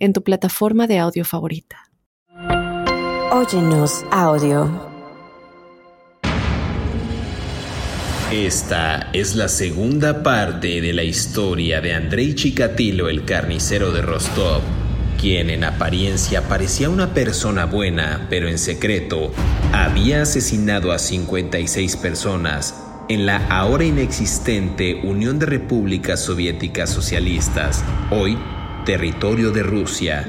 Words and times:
en 0.00 0.12
tu 0.12 0.22
plataforma 0.24 0.86
de 0.86 0.98
audio 0.98 1.24
favorita. 1.24 1.90
Óyenos 3.30 4.04
audio. 4.10 4.90
Esta 8.32 9.10
es 9.12 9.36
la 9.36 9.48
segunda 9.48 10.22
parte 10.22 10.80
de 10.80 10.92
la 10.92 11.02
historia 11.02 11.80
de 11.80 11.94
Andrei 11.94 12.34
Chikatilo, 12.34 13.08
el 13.08 13.24
carnicero 13.24 13.92
de 13.92 14.02
Rostov, 14.02 14.62
quien 15.20 15.50
en 15.50 15.64
apariencia 15.64 16.48
parecía 16.48 16.90
una 16.90 17.12
persona 17.12 17.66
buena, 17.66 18.26
pero 18.30 18.48
en 18.48 18.58
secreto 18.58 19.32
había 19.72 20.22
asesinado 20.22 20.92
a 20.92 20.98
56 20.98 21.96
personas 21.96 22.74
en 23.08 23.26
la 23.26 23.44
ahora 23.48 23.84
inexistente 23.84 25.00
Unión 25.02 25.38
de 25.40 25.46
Repúblicas 25.46 26.20
Soviéticas 26.20 26.88
Socialistas, 26.90 27.84
hoy 28.12 28.38
territorio 28.84 29.50
de 29.50 29.62
Rusia. 29.62 30.28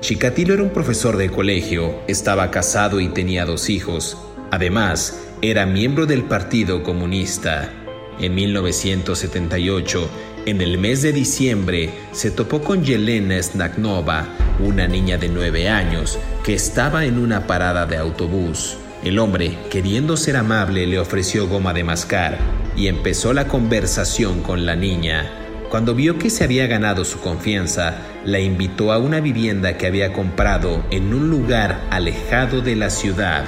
Chikatilo 0.00 0.54
era 0.54 0.62
un 0.62 0.70
profesor 0.70 1.16
de 1.16 1.30
colegio, 1.30 2.00
estaba 2.08 2.50
casado 2.50 3.00
y 3.00 3.08
tenía 3.08 3.44
dos 3.44 3.68
hijos. 3.68 4.16
Además, 4.50 5.22
era 5.42 5.66
miembro 5.66 6.06
del 6.06 6.24
Partido 6.24 6.82
Comunista. 6.82 7.70
En 8.18 8.34
1978, 8.34 10.10
en 10.46 10.60
el 10.60 10.78
mes 10.78 11.02
de 11.02 11.12
diciembre, 11.12 11.90
se 12.12 12.30
topó 12.30 12.62
con 12.62 12.82
Yelena 12.82 13.40
Snaknova, 13.42 14.26
una 14.58 14.88
niña 14.88 15.18
de 15.18 15.28
nueve 15.28 15.68
años, 15.68 16.18
que 16.42 16.54
estaba 16.54 17.04
en 17.04 17.18
una 17.18 17.46
parada 17.46 17.86
de 17.86 17.96
autobús. 17.96 18.76
El 19.04 19.18
hombre, 19.18 19.58
queriendo 19.70 20.16
ser 20.16 20.36
amable, 20.36 20.86
le 20.86 20.98
ofreció 20.98 21.46
goma 21.46 21.72
de 21.74 21.84
mascar 21.84 22.38
y 22.76 22.86
empezó 22.86 23.32
la 23.32 23.48
conversación 23.48 24.42
con 24.42 24.64
la 24.64 24.76
niña. 24.76 25.30
Cuando 25.72 25.94
vio 25.94 26.18
que 26.18 26.28
se 26.28 26.44
había 26.44 26.66
ganado 26.66 27.02
su 27.02 27.18
confianza, 27.18 27.94
la 28.26 28.38
invitó 28.38 28.92
a 28.92 28.98
una 28.98 29.20
vivienda 29.20 29.78
que 29.78 29.86
había 29.86 30.12
comprado 30.12 30.84
en 30.90 31.14
un 31.14 31.30
lugar 31.30 31.80
alejado 31.88 32.60
de 32.60 32.76
la 32.76 32.90
ciudad. 32.90 33.46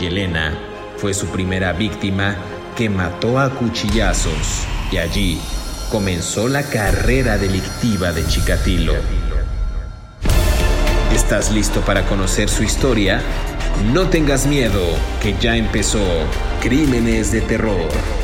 Yelena 0.00 0.58
fue 0.96 1.14
su 1.14 1.28
primera 1.28 1.72
víctima 1.72 2.34
que 2.76 2.90
mató 2.90 3.38
a 3.38 3.50
cuchillazos 3.50 4.66
y 4.90 4.96
allí 4.96 5.38
comenzó 5.92 6.48
la 6.48 6.64
carrera 6.64 7.38
delictiva 7.38 8.10
de 8.10 8.26
Chikatilo. 8.26 8.94
¿Estás 11.14 11.52
listo 11.52 11.82
para 11.82 12.04
conocer 12.06 12.48
su 12.48 12.64
historia? 12.64 13.22
No 13.92 14.08
tengas 14.08 14.48
miedo, 14.48 14.82
que 15.22 15.36
ya 15.40 15.56
empezó 15.56 16.02
Crímenes 16.60 17.30
de 17.30 17.42
Terror. 17.42 18.23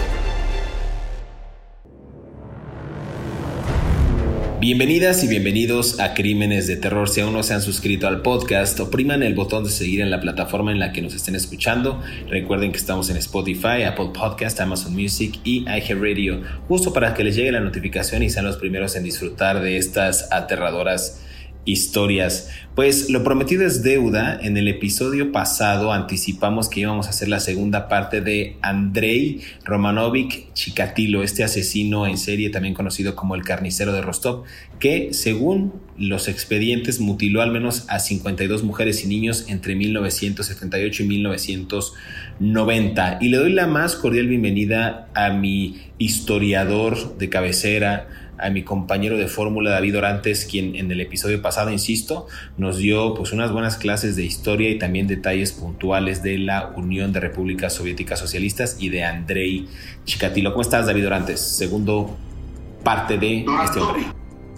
Bienvenidas 4.60 5.24
y 5.24 5.26
bienvenidos 5.26 6.00
a 6.00 6.12
Crímenes 6.12 6.66
de 6.66 6.76
Terror. 6.76 7.08
Si 7.08 7.22
aún 7.22 7.32
no 7.32 7.42
se 7.42 7.54
han 7.54 7.62
suscrito 7.62 8.06
al 8.06 8.20
podcast, 8.20 8.78
opriman 8.78 9.22
el 9.22 9.32
botón 9.32 9.64
de 9.64 9.70
seguir 9.70 10.02
en 10.02 10.10
la 10.10 10.20
plataforma 10.20 10.70
en 10.70 10.78
la 10.78 10.92
que 10.92 11.00
nos 11.00 11.14
estén 11.14 11.34
escuchando. 11.34 12.02
Recuerden 12.28 12.70
que 12.70 12.76
estamos 12.76 13.08
en 13.08 13.16
Spotify, 13.16 13.84
Apple 13.86 14.10
Podcast, 14.12 14.60
Amazon 14.60 14.92
Music 14.92 15.40
y 15.44 15.62
iHeartRadio, 15.62 16.42
justo 16.68 16.92
para 16.92 17.14
que 17.14 17.24
les 17.24 17.36
llegue 17.36 17.52
la 17.52 17.60
notificación 17.60 18.22
y 18.22 18.28
sean 18.28 18.44
los 18.44 18.58
primeros 18.58 18.96
en 18.96 19.04
disfrutar 19.04 19.62
de 19.62 19.78
estas 19.78 20.30
aterradoras 20.30 21.19
historias. 21.64 22.50
Pues 22.74 23.10
lo 23.10 23.22
prometido 23.22 23.66
es 23.66 23.82
deuda. 23.82 24.38
En 24.40 24.56
el 24.56 24.68
episodio 24.68 25.32
pasado 25.32 25.92
anticipamos 25.92 26.68
que 26.68 26.80
íbamos 26.80 27.06
a 27.06 27.10
hacer 27.10 27.28
la 27.28 27.40
segunda 27.40 27.88
parte 27.88 28.20
de 28.20 28.56
Andrei 28.62 29.40
Romanovic 29.64 30.52
Chikatilo, 30.54 31.22
este 31.22 31.44
asesino 31.44 32.06
en 32.06 32.16
serie 32.16 32.50
también 32.50 32.74
conocido 32.74 33.16
como 33.16 33.34
el 33.34 33.44
carnicero 33.44 33.92
de 33.92 34.02
Rostov, 34.02 34.44
que 34.78 35.12
según 35.12 35.74
los 35.98 36.28
expedientes 36.28 37.00
mutiló 37.00 37.42
al 37.42 37.50
menos 37.50 37.84
a 37.88 37.98
52 37.98 38.62
mujeres 38.62 39.04
y 39.04 39.08
niños 39.08 39.46
entre 39.48 39.74
1978 39.74 41.02
y 41.02 41.06
1990. 41.06 43.18
Y 43.20 43.28
le 43.28 43.36
doy 43.36 43.52
la 43.52 43.66
más 43.66 43.96
cordial 43.96 44.28
bienvenida 44.28 45.08
a 45.14 45.30
mi 45.30 45.80
historiador 45.98 47.18
de 47.18 47.28
cabecera, 47.28 48.29
a 48.40 48.50
mi 48.50 48.62
compañero 48.62 49.16
de 49.16 49.26
fórmula 49.28 49.70
David 49.70 49.98
Orantes, 49.98 50.46
quien 50.50 50.76
en 50.76 50.90
el 50.90 51.00
episodio 51.00 51.42
pasado, 51.42 51.70
insisto, 51.70 52.26
nos 52.56 52.78
dio 52.78 53.14
pues 53.14 53.32
unas 53.32 53.52
buenas 53.52 53.76
clases 53.76 54.16
de 54.16 54.24
historia 54.24 54.70
y 54.70 54.78
también 54.78 55.06
detalles 55.06 55.52
puntuales 55.52 56.22
de 56.22 56.38
la 56.38 56.72
Unión 56.76 57.12
de 57.12 57.20
Repúblicas 57.20 57.74
Soviéticas 57.74 58.18
Socialistas 58.18 58.76
y 58.80 58.88
de 58.88 59.04
Andrei 59.04 59.68
Chikatilo. 60.04 60.52
¿Cómo 60.52 60.62
estás, 60.62 60.86
David 60.86 61.06
Orantes? 61.06 61.40
Segundo 61.40 62.16
parte 62.82 63.18
de 63.18 63.44
este 63.64 63.80
hombre. 63.80 64.04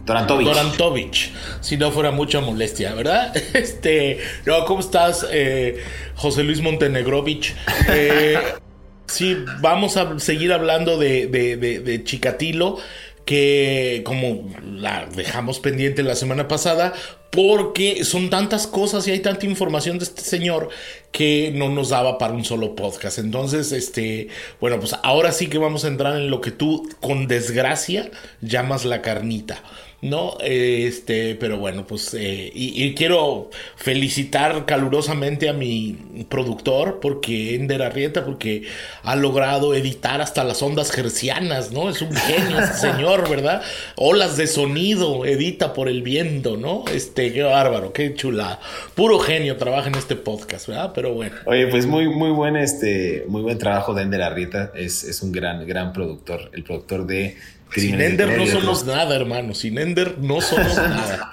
Dorantovich. 0.05 0.47
Dorantovich, 0.49 1.33
si 1.61 1.77
no 1.77 1.93
fuera 1.93 2.11
mucha 2.11 2.41
molestia, 2.41 2.95
¿verdad? 2.95 3.33
Este, 3.55 4.19
no, 4.47 4.65
¿cómo 4.65 4.81
estás, 4.81 5.27
eh, 5.31 5.81
José 6.17 6.43
Luis 6.43 6.61
Montenegrovich? 6.61 7.55
Eh, 7.89 8.37
sí, 9.07 9.37
vamos 9.61 9.97
a 9.97 10.19
seguir 10.19 10.53
hablando 10.53 10.99
de, 10.99 11.29
de, 11.29 11.57
de 11.57 12.05
Chikatilo 12.05 12.79
que 13.25 14.03
como 14.05 14.51
la 14.65 15.07
dejamos 15.07 15.61
pendiente 15.61 16.03
la 16.03 16.17
semana 16.17 16.49
pasada, 16.49 16.93
porque 17.31 18.05
son 18.05 18.29
tantas 18.29 18.67
cosas 18.67 19.09
y 19.09 19.11
hay 19.11 19.21
tanta 19.21 19.47
información 19.47 19.99
de 19.99 20.05
este 20.05 20.21
señor 20.21 20.69
que 21.13 21.51
no 21.55 21.71
nos 21.71 21.89
daba 21.89 22.19
para 22.19 22.35
un 22.35 22.45
solo 22.45 22.77
podcast. 22.77 23.19
Entonces, 23.19 23.73
este, 23.73 24.29
bueno, 24.61 24.79
pues 24.79 24.95
ahora 25.03 25.33
sí 25.33 25.47
que 25.47 25.57
vamos 25.59 25.85
a 25.85 25.89
entrar 25.89 26.17
en 26.17 26.31
lo 26.31 26.41
que 26.43 26.51
tú 26.51 26.89
con 27.01 27.29
desgracia 27.29 28.11
llamas 28.43 28.85
la 28.85 29.01
carnita. 29.01 29.63
¿No? 30.03 30.37
Este, 30.41 31.37
pero 31.37 31.59
bueno, 31.59 31.87
pues, 31.87 32.13
eh, 32.15 32.51
y, 32.53 32.93
quiero 32.95 33.51
felicitar 33.77 34.67
calurosamente 34.67 35.49
a 35.49 35.53
mi 35.53 35.97
productor, 36.29 36.99
porque 37.01 37.55
Ender 37.55 37.83
Arrieta, 37.83 38.25
porque 38.25 38.65
ha 39.05 39.15
logrado 39.15 39.75
editar 39.75 40.21
hasta 40.21 40.43
las 40.43 40.61
ondas 40.61 40.97
hercianas, 40.99 41.71
¿no? 41.71 41.89
Es 41.89 42.03
un 42.03 42.13
genio 42.13 42.59
ese 42.59 42.75
señor, 42.93 43.31
¿verdad? 43.31 43.63
Olas 43.95 44.37
de 44.37 44.49
sonido, 44.49 45.25
edita 45.25 45.73
por 45.73 45.89
el 45.89 46.03
viento, 46.03 46.57
¿no? 46.57 46.85
Este, 46.93 47.33
qué 47.33 47.45
bárbaro, 47.45 47.93
qué 47.93 48.13
chula. 48.15 48.59
Puro 48.97 49.21
genio 49.21 49.57
trabaja 49.57 49.89
en 49.89 49.95
este 49.95 50.17
podcast, 50.17 50.67
¿verdad? 50.67 50.91
Pero 50.97 51.15
bueno. 51.15 51.37
Oye, 51.47 51.69
pues 51.69 51.87
muy, 51.87 52.09
muy 52.09 52.31
buen, 52.31 52.57
este, 52.57 53.25
muy 53.29 53.43
buen 53.43 53.57
trabajo 53.57 53.95
de 53.95 54.03
Ender 54.03 54.23
Arrieta, 54.23 54.73
es, 54.75 55.05
es 55.05 55.23
un 55.23 55.31
gran, 55.31 55.65
gran 55.65 55.93
productor, 55.93 56.51
el 56.53 56.65
productor 56.65 57.07
de 57.07 57.37
sin 57.75 58.01
Ender 58.01 58.37
no 58.37 58.47
somos 58.47 58.85
nada, 58.85 59.15
hermano. 59.17 59.55
Sin 59.55 59.79
Ender 59.79 60.19
no 60.19 60.41
somos 60.41 60.77
nada. 60.77 61.33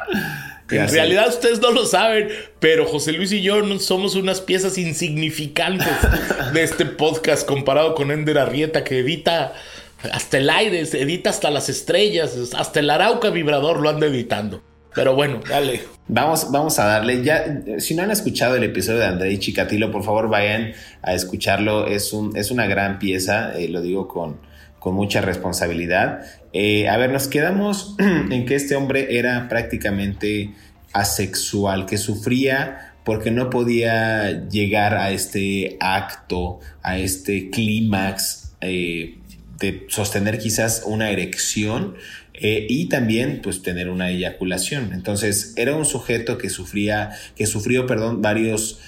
En 0.71 0.87
realidad 0.89 1.27
ustedes 1.29 1.59
no 1.59 1.71
lo 1.71 1.85
saben, 1.85 2.29
pero 2.59 2.85
José 2.85 3.11
Luis 3.11 3.31
y 3.31 3.41
yo 3.41 3.79
somos 3.79 4.15
unas 4.15 4.39
piezas 4.39 4.77
insignificantes 4.77 5.87
de 6.53 6.63
este 6.63 6.85
podcast 6.85 7.47
comparado 7.47 7.95
con 7.95 8.11
Ender 8.11 8.37
Arrieta 8.37 8.83
que 8.83 8.99
edita 8.99 9.53
hasta 10.11 10.37
el 10.37 10.49
aire, 10.49 10.81
edita 10.81 11.31
hasta 11.31 11.49
las 11.49 11.69
estrellas, 11.69 12.37
hasta 12.55 12.79
el 12.79 12.89
Arauca 12.89 13.31
vibrador 13.31 13.79
lo 13.79 13.89
anda 13.89 14.07
editando. 14.07 14.61
Pero 14.95 15.15
bueno, 15.15 15.39
dale. 15.47 15.81
Vamos, 16.07 16.51
vamos 16.51 16.79
a 16.79 16.85
darle. 16.85 17.23
Ya, 17.23 17.61
si 17.77 17.95
no 17.95 18.03
han 18.03 18.11
escuchado 18.11 18.55
el 18.55 18.63
episodio 18.63 18.99
de 18.99 19.05
André 19.05 19.31
y 19.31 19.37
Chikatilo, 19.37 19.91
por 19.91 20.03
favor 20.03 20.29
vayan 20.29 20.73
a 21.01 21.13
escucharlo. 21.13 21.87
Es, 21.87 22.11
un, 22.11 22.35
es 22.35 22.49
una 22.49 22.65
gran 22.65 22.97
pieza, 22.97 23.53
eh, 23.57 23.69
lo 23.69 23.81
digo 23.81 24.07
con, 24.07 24.39
con 24.79 24.95
mucha 24.95 25.21
responsabilidad. 25.21 26.21
Eh, 26.53 26.87
a 26.87 26.97
ver, 26.97 27.11
nos 27.11 27.27
quedamos 27.27 27.95
en 27.99 28.45
que 28.45 28.55
este 28.55 28.75
hombre 28.75 29.17
era 29.17 29.47
prácticamente 29.49 30.51
asexual, 30.93 31.85
que 31.85 31.97
sufría 31.97 32.95
porque 33.03 33.31
no 33.31 33.49
podía 33.49 34.47
llegar 34.49 34.95
a 34.95 35.11
este 35.11 35.77
acto, 35.79 36.59
a 36.81 36.97
este 36.97 37.49
clímax 37.49 38.53
eh, 38.61 39.17
de 39.59 39.85
sostener 39.89 40.37
quizás 40.37 40.83
una 40.85 41.09
erección 41.09 41.95
eh, 42.33 42.65
y 42.69 42.87
también 42.87 43.41
pues 43.41 43.61
tener 43.61 43.89
una 43.89 44.09
eyaculación. 44.09 44.93
Entonces 44.93 45.53
era 45.57 45.75
un 45.75 45.85
sujeto 45.85 46.37
que 46.37 46.49
sufría, 46.49 47.11
que 47.35 47.45
sufrió, 47.45 47.85
perdón, 47.85 48.21
varios 48.21 48.79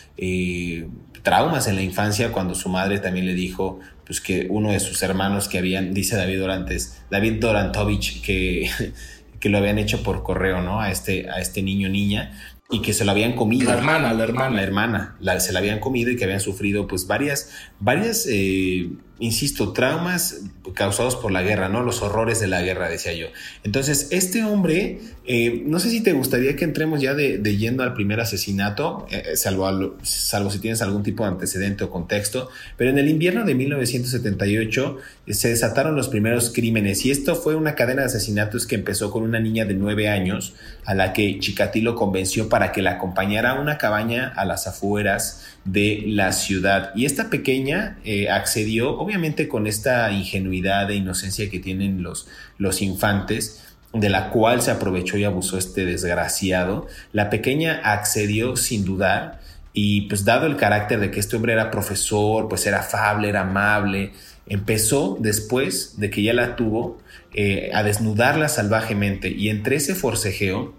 traumas 1.23 1.67
en 1.67 1.75
la 1.75 1.81
infancia 1.81 2.31
cuando 2.31 2.55
su 2.55 2.69
madre 2.69 2.99
también 2.99 3.25
le 3.25 3.33
dijo 3.33 3.79
pues 4.05 4.19
que 4.19 4.47
uno 4.49 4.71
de 4.71 4.79
sus 4.79 5.01
hermanos 5.03 5.47
que 5.47 5.57
habían, 5.57 5.93
dice 5.93 6.17
David 6.17 6.39
Dorantes, 6.39 7.01
David 7.09 7.39
Dorantovich, 7.39 8.21
que, 8.21 8.69
que 9.39 9.49
lo 9.49 9.57
habían 9.57 9.77
hecho 9.77 10.03
por 10.03 10.23
correo, 10.23 10.61
¿no? 10.61 10.81
A 10.81 10.91
este, 10.91 11.29
a 11.29 11.39
este 11.39 11.61
niño 11.61 11.87
niña. 11.89 12.33
y 12.69 12.81
que 12.81 12.93
se 12.93 13.05
lo 13.05 13.11
habían 13.11 13.33
comido. 13.33 13.69
La 13.69 13.77
hermana, 13.77 14.13
la 14.13 14.23
hermana. 14.23 14.55
La 14.55 14.63
hermana, 14.63 15.39
se 15.39 15.51
la 15.53 15.59
habían 15.59 15.79
comido 15.79 16.09
y 16.11 16.15
que 16.15 16.23
habían 16.23 16.39
sufrido 16.39 16.87
pues 16.87 17.07
varias, 17.07 17.51
varias, 17.79 18.27
eh, 18.29 18.89
insisto, 19.21 19.71
traumas 19.71 20.41
causados 20.73 21.15
por 21.15 21.31
la 21.31 21.43
guerra, 21.43 21.69
¿no? 21.69 21.83
Los 21.83 22.01
horrores 22.01 22.39
de 22.39 22.47
la 22.47 22.61
guerra, 22.61 22.89
decía 22.89 23.13
yo. 23.13 23.27
Entonces, 23.63 24.07
este 24.11 24.43
hombre, 24.43 24.99
eh, 25.25 25.63
no 25.65 25.79
sé 25.79 25.91
si 25.91 26.01
te 26.01 26.13
gustaría 26.13 26.55
que 26.55 26.65
entremos 26.65 27.01
ya 27.01 27.13
de, 27.13 27.39
yendo 27.57 27.83
al 27.83 27.93
primer 27.93 28.19
asesinato, 28.19 29.05
eh, 29.11 29.35
salvo, 29.35 29.97
salvo 30.01 30.49
si 30.49 30.59
tienes 30.59 30.81
algún 30.81 31.03
tipo 31.03 31.23
de 31.23 31.29
antecedente 31.29 31.83
o 31.83 31.91
contexto, 31.91 32.49
pero 32.77 32.89
en 32.89 32.97
el 32.97 33.09
invierno 33.09 33.45
de 33.45 33.53
1978 33.53 34.97
se 35.27 35.49
desataron 35.49 35.95
los 35.95 36.09
primeros 36.09 36.51
crímenes 36.51 37.05
y 37.05 37.11
esto 37.11 37.35
fue 37.35 37.55
una 37.55 37.75
cadena 37.75 38.01
de 38.01 38.07
asesinatos 38.07 38.65
que 38.65 38.75
empezó 38.75 39.11
con 39.11 39.23
una 39.23 39.39
niña 39.39 39.65
de 39.65 39.75
nueve 39.75 40.09
años 40.09 40.53
a 40.83 40.95
la 40.95 41.13
que 41.13 41.39
Chikatilo 41.39 41.95
convenció 41.95 42.49
para 42.49 42.71
que 42.71 42.81
la 42.81 42.91
acompañara 42.91 43.51
a 43.51 43.61
una 43.61 43.77
cabaña 43.77 44.33
a 44.35 44.45
las 44.45 44.67
afueras 44.67 45.45
de 45.65 46.03
la 46.07 46.31
ciudad. 46.31 46.91
Y 46.95 47.05
esta 47.05 47.29
pequeña 47.29 47.99
eh, 48.03 48.29
accedió, 48.29 48.97
obviamente 48.97 49.47
con 49.47 49.67
esta 49.67 50.11
ingenuidad 50.11 50.89
e 50.89 50.95
inocencia 50.95 51.49
que 51.49 51.59
tienen 51.59 52.03
los, 52.03 52.27
los 52.57 52.81
infantes, 52.81 53.63
de 53.93 54.09
la 54.09 54.29
cual 54.29 54.61
se 54.61 54.71
aprovechó 54.71 55.17
y 55.17 55.25
abusó 55.25 55.57
este 55.57 55.85
desgraciado. 55.85 56.87
La 57.11 57.29
pequeña 57.29 57.81
accedió 57.83 58.55
sin 58.55 58.85
dudar 58.85 59.41
y 59.73 60.01
pues 60.03 60.25
dado 60.25 60.47
el 60.47 60.57
carácter 60.57 60.99
de 60.99 61.11
que 61.11 61.19
este 61.19 61.35
hombre 61.35 61.53
era 61.53 61.71
profesor, 61.71 62.47
pues 62.47 62.65
era 62.65 62.79
afable, 62.79 63.29
era 63.29 63.41
amable, 63.41 64.13
empezó 64.47 65.17
después 65.19 65.99
de 65.99 66.09
que 66.09 66.23
ya 66.23 66.33
la 66.33 66.55
tuvo 66.55 66.99
eh, 67.33 67.71
a 67.73 67.83
desnudarla 67.83 68.49
salvajemente 68.49 69.29
y 69.29 69.49
entre 69.49 69.77
ese 69.77 69.95
forcejeo 69.95 70.73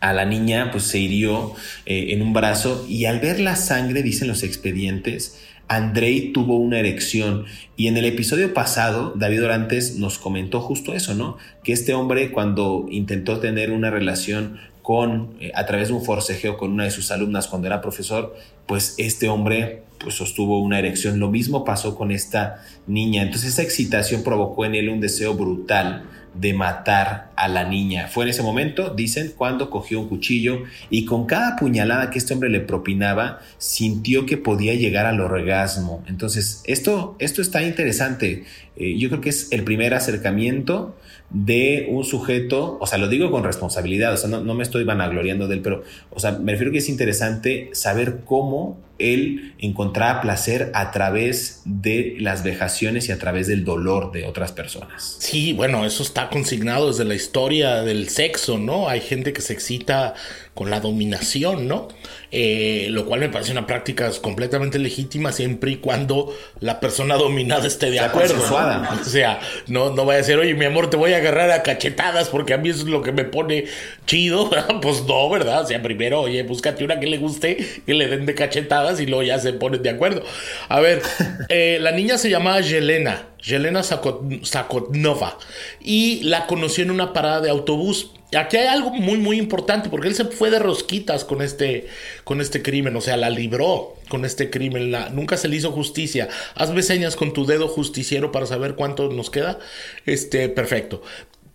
a 0.00 0.12
la 0.12 0.24
niña 0.24 0.70
pues 0.70 0.84
se 0.84 0.98
hirió 0.98 1.52
eh, 1.86 2.08
en 2.10 2.22
un 2.22 2.32
brazo 2.32 2.84
y 2.88 3.06
al 3.06 3.20
ver 3.20 3.40
la 3.40 3.56
sangre, 3.56 4.02
dicen 4.02 4.28
los 4.28 4.42
expedientes, 4.42 5.40
Andrei 5.66 6.32
tuvo 6.32 6.56
una 6.56 6.78
erección 6.78 7.46
y 7.76 7.86
en 7.88 7.96
el 7.96 8.04
episodio 8.04 8.52
pasado 8.52 9.14
David 9.16 9.44
Orantes 9.44 9.96
nos 9.96 10.18
comentó 10.18 10.60
justo 10.60 10.92
eso, 10.92 11.14
¿no? 11.14 11.38
Que 11.62 11.72
este 11.72 11.94
hombre 11.94 12.32
cuando 12.32 12.86
intentó 12.90 13.40
tener 13.40 13.70
una 13.70 13.90
relación 13.90 14.58
con 14.82 15.34
eh, 15.40 15.52
a 15.54 15.64
través 15.64 15.88
de 15.88 15.94
un 15.94 16.04
forcejeo 16.04 16.58
con 16.58 16.72
una 16.72 16.84
de 16.84 16.90
sus 16.90 17.10
alumnas 17.10 17.48
cuando 17.48 17.66
era 17.66 17.80
profesor, 17.80 18.36
pues 18.66 18.94
este 18.98 19.28
hombre 19.28 19.82
pues 20.04 20.14
sostuvo 20.14 20.60
una 20.60 20.78
erección. 20.78 21.18
Lo 21.18 21.30
mismo 21.30 21.64
pasó 21.64 21.96
con 21.96 22.12
esta 22.12 22.62
niña. 22.86 23.22
Entonces 23.22 23.54
esa 23.54 23.62
excitación 23.62 24.22
provocó 24.22 24.64
en 24.64 24.76
él 24.76 24.88
un 24.88 25.00
deseo 25.00 25.34
brutal 25.34 26.04
de 26.34 26.52
matar 26.52 27.30
a 27.36 27.48
la 27.48 27.64
niña. 27.64 28.08
Fue 28.08 28.24
en 28.24 28.30
ese 28.30 28.42
momento, 28.42 28.90
dicen, 28.90 29.32
cuando 29.36 29.70
cogió 29.70 30.00
un 30.00 30.08
cuchillo 30.08 30.64
y 30.90 31.04
con 31.04 31.26
cada 31.26 31.56
puñalada 31.56 32.10
que 32.10 32.18
este 32.18 32.34
hombre 32.34 32.50
le 32.50 32.60
propinaba, 32.60 33.40
sintió 33.58 34.26
que 34.26 34.36
podía 34.36 34.74
llegar 34.74 35.06
al 35.06 35.20
orgasmo. 35.20 36.04
Entonces, 36.08 36.62
esto, 36.66 37.16
esto 37.20 37.40
está 37.40 37.62
interesante. 37.62 38.44
Eh, 38.76 38.98
yo 38.98 39.08
creo 39.08 39.20
que 39.20 39.30
es 39.30 39.52
el 39.52 39.62
primer 39.62 39.94
acercamiento 39.94 40.96
de 41.30 41.86
un 41.90 42.04
sujeto, 42.04 42.78
o 42.80 42.86
sea, 42.86 42.98
lo 42.98 43.08
digo 43.08 43.30
con 43.30 43.44
responsabilidad, 43.44 44.12
o 44.12 44.16
sea, 44.16 44.28
no, 44.28 44.42
no 44.42 44.54
me 44.54 44.62
estoy 44.62 44.84
vanagloriando 44.84 45.48
de 45.48 45.56
él, 45.56 45.62
pero, 45.62 45.82
o 46.10 46.20
sea, 46.20 46.32
me 46.32 46.52
refiero 46.52 46.70
que 46.70 46.78
es 46.78 46.88
interesante 46.88 47.70
saber 47.72 48.20
cómo 48.24 48.78
él 48.98 49.54
encontraba 49.58 50.20
placer 50.20 50.70
a 50.74 50.90
través 50.90 51.62
de 51.64 52.16
las 52.20 52.44
vejaciones 52.44 53.08
y 53.08 53.12
a 53.12 53.18
través 53.18 53.46
del 53.46 53.64
dolor 53.64 54.12
de 54.12 54.26
otras 54.26 54.52
personas. 54.52 55.16
Sí, 55.18 55.52
bueno, 55.52 55.84
eso 55.84 56.02
está 56.02 56.28
consignado 56.28 56.88
desde 56.88 57.04
la 57.04 57.14
historia 57.14 57.82
del 57.82 58.08
sexo, 58.08 58.58
¿no? 58.58 58.88
Hay 58.88 59.00
gente 59.00 59.32
que 59.32 59.40
se 59.40 59.52
excita 59.52 60.14
con 60.54 60.70
la 60.70 60.80
dominación, 60.80 61.66
¿no? 61.66 61.88
Eh, 62.30 62.86
lo 62.90 63.06
cual 63.06 63.20
me 63.20 63.28
parece 63.28 63.52
una 63.52 63.66
práctica 63.66 64.10
completamente 64.20 64.78
legítima 64.78 65.32
siempre 65.32 65.72
y 65.72 65.76
cuando 65.76 66.34
la 66.60 66.80
persona 66.80 67.16
dominada 67.16 67.66
esté 67.66 67.90
de 67.90 68.00
acuerdo. 68.00 68.42
O 68.42 69.04
sea, 69.04 69.40
no, 69.66 69.90
no 69.90 70.04
vaya 70.04 70.18
a 70.18 70.22
decir, 70.22 70.36
oye, 70.36 70.54
mi 70.54 70.64
amor, 70.64 70.90
te 70.90 70.96
voy 70.96 71.12
a 71.12 71.18
agarrar 71.18 71.50
a 71.50 71.62
cachetadas 71.62 72.28
porque 72.28 72.54
a 72.54 72.58
mí 72.58 72.68
es 72.68 72.84
lo 72.84 73.02
que 73.02 73.10
me 73.10 73.24
pone 73.24 73.64
chido. 74.06 74.48
pues 74.82 75.04
no, 75.04 75.28
¿verdad? 75.28 75.62
O 75.62 75.66
sea, 75.66 75.82
primero, 75.82 76.22
oye, 76.22 76.42
búscate 76.44 76.84
una 76.84 77.00
que 77.00 77.06
le 77.06 77.18
guste, 77.18 77.82
que 77.84 77.94
le 77.94 78.06
den 78.06 78.24
de 78.24 78.34
cachetadas 78.34 79.00
y 79.00 79.06
luego 79.06 79.24
ya 79.24 79.38
se 79.40 79.52
ponen 79.52 79.82
de 79.82 79.90
acuerdo. 79.90 80.22
A 80.68 80.80
ver, 80.80 81.02
eh, 81.48 81.78
la 81.80 81.90
niña 81.90 82.16
se 82.16 82.30
llamaba 82.30 82.60
Yelena, 82.60 83.26
Yelena 83.42 83.82
Sakotnova, 83.82 85.38
y 85.80 86.22
la 86.22 86.46
conoció 86.46 86.84
en 86.84 86.92
una 86.92 87.12
parada 87.12 87.40
de 87.40 87.50
autobús 87.50 88.12
Aquí 88.36 88.56
hay 88.56 88.66
algo 88.66 88.90
muy, 88.90 89.18
muy 89.18 89.38
importante, 89.38 89.88
porque 89.88 90.08
él 90.08 90.14
se 90.14 90.24
fue 90.24 90.50
de 90.50 90.58
rosquitas 90.58 91.24
con 91.24 91.42
este, 91.42 91.86
con 92.24 92.40
este 92.40 92.62
crimen, 92.62 92.96
o 92.96 93.00
sea, 93.00 93.16
la 93.16 93.30
libró 93.30 93.96
con 94.08 94.24
este 94.24 94.50
crimen, 94.50 94.94
nunca 95.12 95.36
se 95.36 95.48
le 95.48 95.56
hizo 95.56 95.72
justicia. 95.72 96.28
Hazme 96.54 96.82
señas 96.82 97.16
con 97.16 97.32
tu 97.32 97.46
dedo 97.46 97.68
justiciero 97.68 98.32
para 98.32 98.46
saber 98.46 98.74
cuánto 98.74 99.08
nos 99.08 99.30
queda. 99.30 99.58
Este, 100.06 100.48
perfecto. 100.48 101.02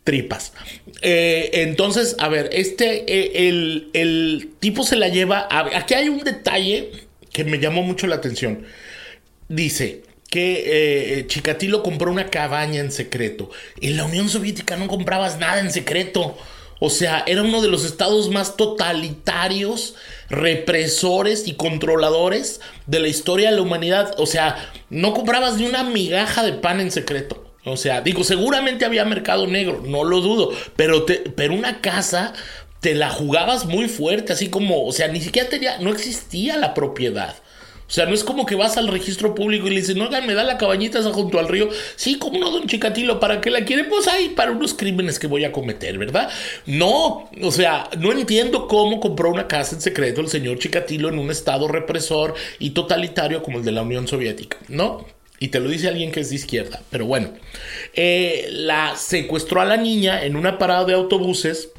Tripas. 0.04 0.54
Eh, 1.02 1.50
entonces, 1.54 2.16
a 2.20 2.30
ver, 2.30 2.50
este, 2.52 3.04
eh, 3.08 3.50
el, 3.50 3.90
el, 3.94 4.50
tipo 4.60 4.84
se 4.84 4.96
la 4.96 5.10
lleva. 5.10 5.48
aquí 5.52 5.94
hay 5.94 6.10
un 6.10 6.24
detalle 6.24 6.92
que 7.32 7.44
me 7.44 7.60
llamó 7.60 7.84
mucho 7.84 8.08
la 8.08 8.16
atención. 8.16 8.66
Dice, 9.50 10.04
que 10.30 11.20
eh, 11.20 11.28
Chikatilo 11.28 11.82
compró 11.84 12.12
una 12.12 12.30
cabaña 12.30 12.80
en 12.80 12.92
secreto. 12.92 13.50
En 13.82 13.98
la 13.98 14.06
Unión 14.06 14.30
Soviética 14.30 14.78
no 14.78 14.88
comprabas 14.88 15.40
nada 15.40 15.60
en 15.60 15.72
secreto. 15.72 16.38
O 16.80 16.90
sea, 16.90 17.24
era 17.28 17.44
uno 17.44 17.62
de 17.62 17.68
los 17.68 17.84
estados 17.84 18.30
más 18.30 18.56
totalitarios, 18.56 19.96
represores 20.30 21.48
y 21.48 21.54
controladores 21.54 22.62
de 22.88 23.00
la 23.00 23.08
historia 23.08 23.50
de 23.50 23.58
la 23.58 23.62
humanidad. 23.62 24.16
O 24.18 24.26
sea, 24.26 24.72
no 24.90 25.14
comprabas 25.14 25.58
ni 25.58 25.66
una 25.66 25.84
migaja 25.84 26.44
de 26.44 26.54
pan 26.54 26.80
en 26.80 26.92
secreto. 26.92 27.46
O 27.66 27.76
sea, 27.76 28.02
digo, 28.02 28.24
seguramente 28.24 28.86
había 28.86 29.04
mercado 29.04 29.46
negro, 29.46 29.84
no 29.86 30.06
lo 30.06 30.22
dudo, 30.22 30.52
pero, 30.78 31.06
pero 31.36 31.54
una 31.54 31.82
casa 31.82 32.34
te 32.80 32.96
la 32.96 33.10
jugabas 33.10 33.66
muy 33.66 33.90
fuerte, 33.90 34.32
así 34.32 34.50
como, 34.50 34.86
o 34.86 34.92
sea, 34.94 35.10
ni 35.10 35.20
siquiera 35.20 35.50
tenía, 35.50 35.78
no 35.80 35.92
existía 35.92 36.56
la 36.58 36.74
propiedad. 36.74 37.36
O 37.90 37.92
sea, 37.92 38.06
no 38.06 38.14
es 38.14 38.24
como 38.24 38.46
que 38.46 38.54
vas 38.54 38.78
al 38.78 38.88
registro 38.88 39.34
público 39.34 39.66
y 39.66 39.72
le 39.72 39.78
dices, 39.78 39.96
no, 39.96 40.12
me 40.22 40.36
da 40.36 40.44
la 40.44 40.60
cabañita 40.60 41.00
esa 41.00 41.12
junto 41.12 41.40
al 41.40 41.48
río. 41.48 41.70
Sí, 41.96 42.20
como 42.20 42.38
no, 42.38 42.52
don 42.52 42.68
Chicatilo, 42.68 43.20
¿para 43.20 43.42
qué 43.42 43.50
la 43.50 43.66
quiere? 43.66 43.86
Pues 43.86 44.08
ahí, 44.08 44.30
para 44.30 44.52
unos 44.52 44.76
crímenes 44.76 45.18
que 45.18 45.26
voy 45.26 45.44
a 45.44 45.52
cometer, 45.52 45.98
¿verdad? 45.98 46.30
No, 46.68 47.32
o 47.42 47.52
sea, 47.52 47.90
no 47.98 48.12
entiendo 48.12 48.68
cómo 48.68 49.00
compró 49.00 49.32
una 49.32 49.48
casa 49.48 49.74
en 49.76 49.82
secreto 49.82 50.22
el 50.22 50.28
señor 50.28 50.60
Chicatilo 50.60 51.10
en 51.10 51.18
un 51.18 51.32
estado 51.32 51.68
represor 51.68 52.36
y 52.60 52.72
totalitario 52.72 53.42
como 53.42 53.58
el 53.58 53.66
de 53.66 53.72
la 53.72 53.82
Unión 53.82 54.08
Soviética, 54.08 54.58
¿no? 54.68 55.08
Y 55.40 55.48
te 55.48 55.60
lo 55.60 55.68
dice 55.68 55.88
alguien 55.88 56.12
que 56.12 56.20
es 56.20 56.30
de 56.30 56.36
izquierda. 56.36 56.84
Pero 56.92 57.08
bueno, 57.08 57.32
eh, 57.96 58.50
la 58.52 58.96
secuestró 58.98 59.62
a 59.62 59.66
la 59.66 59.78
niña 59.78 60.24
en 60.24 60.36
una 60.36 60.60
parada 60.60 60.86
de 60.86 60.94
autobuses 60.94 61.70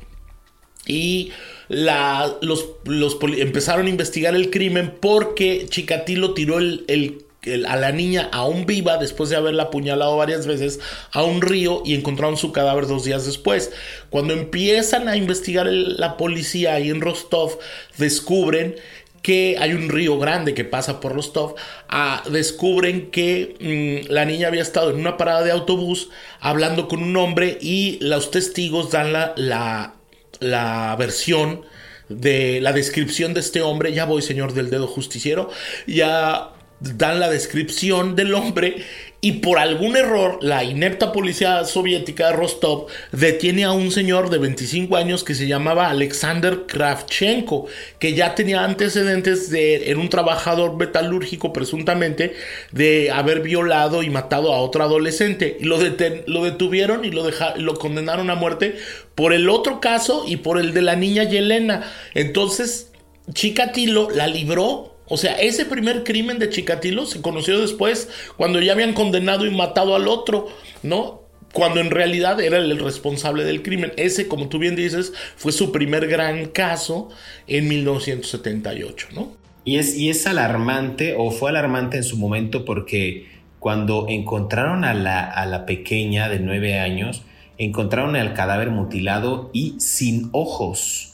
y 0.91 1.33
los, 1.69 2.67
los 2.85 3.19
empezaron 3.39 3.87
a 3.87 3.91
investigar 3.91 4.35
el 4.35 4.51
crimen 4.51 4.95
porque 5.01 5.67
Chikatilo 5.69 6.35
tiró 6.35 6.59
el, 6.59 7.25
a 7.67 7.77
la 7.77 7.93
niña 7.93 8.29
aún 8.33 8.67
viva 8.67 8.99
después 8.99 9.31
de 9.31 9.37
haberla 9.37 9.65
apuñalado 9.65 10.17
varias 10.17 10.47
veces 10.47 10.81
a 11.13 11.23
un 11.23 11.41
río 11.41 11.83
y 11.85 11.95
encontraron 11.95 12.37
su 12.37 12.51
cadáver 12.53 12.89
dos 12.89 13.05
días 13.05 13.25
después. 13.25 13.71
Cuando 14.11 14.35
empiezan 14.35 15.09
a 15.09 15.17
investigar 15.17 15.67
la 15.67 16.17
policía 16.17 16.75
ahí 16.75 16.91
en 16.91 17.01
Rostov, 17.01 17.59
descubren 17.99 18.75
que 19.23 19.57
hay 19.61 19.75
un 19.75 19.91
río 19.91 20.19
grande 20.19 20.55
que 20.55 20.65
pasa 20.65 20.99
por 20.99 21.15
Rostov, 21.15 21.55
ah, 21.89 22.23
descubren 22.31 23.11
que 23.11 24.07
mm, 24.09 24.13
la 24.13 24.25
niña 24.25 24.49
había 24.49 24.63
estado 24.63 24.91
en 24.91 24.97
una 24.97 25.19
parada 25.19 25.43
de 25.43 25.53
autobús 25.53 26.09
hablando 26.41 26.89
con 26.89 27.03
un 27.03 27.17
hombre 27.17 27.59
y 27.61 27.99
los 28.01 28.31
testigos 28.31 28.91
dan 28.91 29.13
la, 29.13 29.35
la 29.37 30.00
la 30.41 30.97
versión 30.99 31.63
de 32.09 32.61
la 32.61 32.73
descripción 32.73 33.35
de 33.35 33.41
este 33.41 33.63
hombre, 33.63 33.93
ya 33.93 34.05
voy 34.05 34.23
señor 34.23 34.53
del 34.53 34.69
dedo 34.69 34.87
justiciero, 34.87 35.51
ya 35.87 36.51
dan 36.81 37.21
la 37.21 37.29
descripción 37.29 38.17
del 38.17 38.35
hombre 38.35 38.85
y 39.23 39.33
por 39.33 39.59
algún 39.59 39.97
error 39.97 40.39
la 40.41 40.65
inepta 40.65 41.13
policía 41.13 41.63
soviética 41.65 42.29
de 42.29 42.33
Rostov 42.33 42.87
detiene 43.13 43.65
a 43.65 43.73
un 43.73 43.91
señor 43.91 44.31
de 44.31 44.39
25 44.39 44.97
años 44.97 45.25
que 45.25 45.35
se 45.35 45.47
llamaba 45.47 45.91
Alexander 45.91 46.65
Kravchenko, 46.67 47.67
que 47.99 48.15
ya 48.15 48.35
tenía 48.35 48.65
antecedentes 48.65 49.51
de 49.51 49.95
un 49.99 50.09
trabajador 50.09 50.77
metalúrgico 50.77 51.53
presuntamente 51.53 52.35
de 52.73 53.11
haber 53.11 53.41
violado 53.41 54.03
y 54.03 54.09
matado 54.09 54.55
a 54.55 54.61
otro 54.61 54.83
adolescente 54.83 55.59
y 55.61 55.65
lo, 55.65 55.77
lo 56.27 56.45
detuvieron 56.45 57.05
y 57.05 57.11
lo, 57.11 57.29
lo 57.57 57.75
condenaron 57.75 58.31
a 58.31 58.37
muerte 58.37 58.77
por 59.15 59.35
el 59.35 59.51
otro 59.51 59.81
caso 59.81 60.25
y 60.27 60.39
por 60.39 60.59
el 60.59 60.73
de 60.73 60.81
la 60.81 60.97
niña 60.97 61.25
Yelena. 61.25 61.93
Entonces 62.15 62.91
Chikatilo 63.35 64.09
la 64.11 64.27
libró 64.27 64.97
o 65.11 65.17
sea, 65.17 65.35
ese 65.35 65.67
primer 65.67 66.05
crimen 66.05 66.39
de 66.39 66.49
Chikatilo 66.49 67.05
se 67.05 67.21
conoció 67.21 67.61
después, 67.61 68.09
cuando 68.37 68.61
ya 68.61 68.73
habían 68.73 68.95
condenado 68.95 69.45
y 69.45 69.51
matado 69.51 69.95
al 69.95 70.09
otro, 70.09 70.49
¿no? 70.83 71.21
cuando 71.53 71.81
en 71.81 71.91
realidad 71.91 72.41
era 72.41 72.59
el 72.59 72.79
responsable 72.79 73.45
del 73.45 73.63
crimen. 73.63 73.93
Ese, 73.97 74.29
como 74.29 74.49
tú 74.49 74.59
bien 74.59 74.77
dices, 74.77 75.13
fue 75.37 75.53
su 75.53 75.73
primer 75.73 76.07
gran 76.07 76.47
caso 76.47 77.09
en 77.47 77.69
1978, 77.69 79.09
¿no? 79.15 79.33
Y 79.65 79.77
es, 79.77 79.97
y 79.97 80.11
es 80.11 80.27
alarmante, 80.27 81.15
o 81.19 81.31
fue 81.31 81.51
alarmante 81.51 81.97
en 81.97 82.05
su 82.05 82.17
momento, 82.17 82.65
porque 82.65 83.27
cuando 83.59 84.07
encontraron 84.09 84.85
a 84.85 84.95
la, 84.95 85.25
a 85.25 85.45
la 85.45 85.67
pequeña 85.67 86.29
de 86.29 86.39
nueve 86.39 86.79
años, 86.79 87.23
encontraron 87.59 88.17
el 88.17 88.33
cadáver 88.33 88.71
mutilado 88.71 89.51
y 89.53 89.75
sin 89.81 90.31
ojos. 90.33 91.10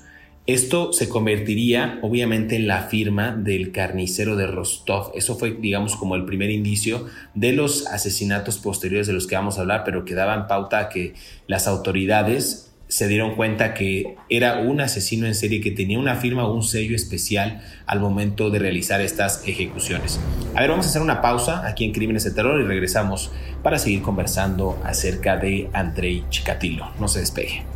Esto 0.46 0.92
se 0.92 1.08
convertiría 1.08 1.98
obviamente 2.02 2.54
en 2.54 2.68
la 2.68 2.82
firma 2.82 3.32
del 3.32 3.72
carnicero 3.72 4.36
de 4.36 4.46
Rostov. 4.46 5.10
Eso 5.16 5.36
fue, 5.36 5.50
digamos, 5.50 5.96
como 5.96 6.14
el 6.14 6.24
primer 6.24 6.50
indicio 6.50 7.06
de 7.34 7.52
los 7.52 7.88
asesinatos 7.88 8.58
posteriores 8.58 9.08
de 9.08 9.12
los 9.12 9.26
que 9.26 9.34
vamos 9.34 9.58
a 9.58 9.62
hablar, 9.62 9.82
pero 9.84 10.04
que 10.04 10.14
daban 10.14 10.46
pauta 10.46 10.78
a 10.78 10.88
que 10.88 11.14
las 11.48 11.66
autoridades 11.66 12.72
se 12.86 13.08
dieron 13.08 13.34
cuenta 13.34 13.74
que 13.74 14.14
era 14.30 14.60
un 14.60 14.80
asesino 14.80 15.26
en 15.26 15.34
serie 15.34 15.60
que 15.60 15.72
tenía 15.72 15.98
una 15.98 16.14
firma 16.14 16.46
o 16.46 16.54
un 16.54 16.62
sello 16.62 16.94
especial 16.94 17.60
al 17.86 17.98
momento 17.98 18.48
de 18.48 18.60
realizar 18.60 19.00
estas 19.00 19.42
ejecuciones. 19.48 20.20
A 20.54 20.60
ver, 20.60 20.70
vamos 20.70 20.86
a 20.86 20.90
hacer 20.90 21.02
una 21.02 21.20
pausa 21.20 21.66
aquí 21.66 21.84
en 21.84 21.92
Crímenes 21.92 22.22
de 22.22 22.30
Terror 22.30 22.60
y 22.60 22.64
regresamos 22.64 23.32
para 23.64 23.80
seguir 23.80 24.02
conversando 24.02 24.80
acerca 24.84 25.36
de 25.36 25.68
Andrei 25.72 26.24
Chikatilo. 26.30 26.92
No 27.00 27.08
se 27.08 27.18
despegue. 27.18 27.75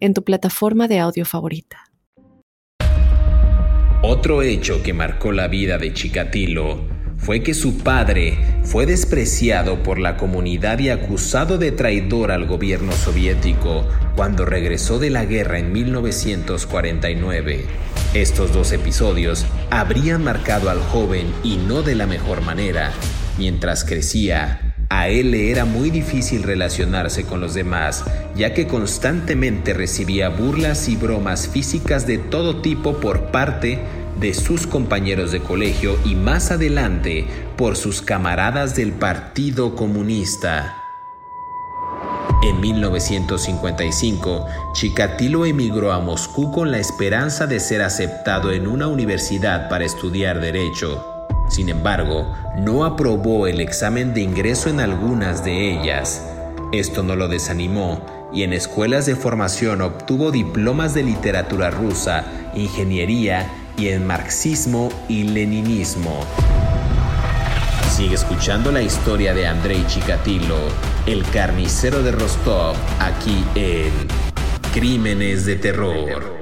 en 0.00 0.14
tu 0.14 0.24
plataforma 0.24 0.88
de 0.88 0.98
audio 0.98 1.24
favorita. 1.24 1.90
Otro 4.02 4.42
hecho 4.42 4.82
que 4.82 4.94
marcó 4.94 5.30
la 5.30 5.46
vida 5.46 5.76
de 5.76 5.92
Chikatilo 5.92 6.88
fue 7.20 7.42
que 7.42 7.52
su 7.52 7.76
padre 7.78 8.38
fue 8.64 8.86
despreciado 8.86 9.82
por 9.82 9.98
la 9.98 10.16
comunidad 10.16 10.78
y 10.78 10.88
acusado 10.88 11.58
de 11.58 11.70
traidor 11.70 12.32
al 12.32 12.46
gobierno 12.46 12.92
soviético 12.92 13.86
cuando 14.16 14.46
regresó 14.46 14.98
de 14.98 15.10
la 15.10 15.26
guerra 15.26 15.58
en 15.58 15.70
1949. 15.72 17.66
Estos 18.14 18.54
dos 18.54 18.72
episodios 18.72 19.44
habrían 19.70 20.24
marcado 20.24 20.70
al 20.70 20.80
joven 20.80 21.26
y 21.44 21.58
no 21.58 21.82
de 21.82 21.94
la 21.94 22.06
mejor 22.06 22.40
manera. 22.40 22.90
Mientras 23.38 23.84
crecía, 23.84 24.69
a 24.90 25.08
él 25.08 25.30
le 25.30 25.52
era 25.52 25.64
muy 25.64 25.90
difícil 25.90 26.42
relacionarse 26.42 27.24
con 27.24 27.40
los 27.40 27.54
demás, 27.54 28.04
ya 28.34 28.52
que 28.54 28.66
constantemente 28.66 29.72
recibía 29.72 30.28
burlas 30.28 30.88
y 30.88 30.96
bromas 30.96 31.46
físicas 31.46 32.08
de 32.08 32.18
todo 32.18 32.60
tipo 32.60 32.98
por 32.98 33.30
parte 33.30 33.78
de 34.18 34.34
sus 34.34 34.66
compañeros 34.66 35.30
de 35.30 35.40
colegio 35.40 35.96
y 36.04 36.16
más 36.16 36.50
adelante 36.50 37.24
por 37.56 37.76
sus 37.76 38.02
camaradas 38.02 38.74
del 38.74 38.92
Partido 38.92 39.76
Comunista. 39.76 40.76
En 42.42 42.60
1955, 42.60 44.46
Chikatilo 44.72 45.46
emigró 45.46 45.92
a 45.92 46.00
Moscú 46.00 46.50
con 46.50 46.72
la 46.72 46.78
esperanza 46.78 47.46
de 47.46 47.60
ser 47.60 47.82
aceptado 47.82 48.50
en 48.50 48.66
una 48.66 48.88
universidad 48.88 49.68
para 49.68 49.84
estudiar 49.84 50.40
derecho. 50.40 51.09
Sin 51.50 51.68
embargo, 51.68 52.32
no 52.56 52.84
aprobó 52.84 53.48
el 53.48 53.60
examen 53.60 54.14
de 54.14 54.20
ingreso 54.20 54.70
en 54.70 54.78
algunas 54.78 55.44
de 55.44 55.72
ellas. 55.72 56.24
Esto 56.72 57.02
no 57.02 57.16
lo 57.16 57.26
desanimó 57.26 58.00
y 58.32 58.44
en 58.44 58.52
escuelas 58.52 59.06
de 59.06 59.16
formación 59.16 59.82
obtuvo 59.82 60.30
diplomas 60.30 60.94
de 60.94 61.02
literatura 61.02 61.70
rusa, 61.70 62.24
ingeniería 62.54 63.50
y 63.76 63.88
en 63.88 64.06
marxismo 64.06 64.90
y 65.08 65.24
leninismo. 65.24 66.24
Sigue 67.90 68.14
escuchando 68.14 68.70
la 68.70 68.82
historia 68.82 69.34
de 69.34 69.48
Andrei 69.48 69.84
Chikatilo, 69.88 70.56
el 71.06 71.24
carnicero 71.30 72.02
de 72.04 72.12
Rostov, 72.12 72.76
aquí 73.00 73.44
en 73.56 73.90
Crímenes 74.72 75.44
de 75.44 75.56
Terror. 75.56 76.39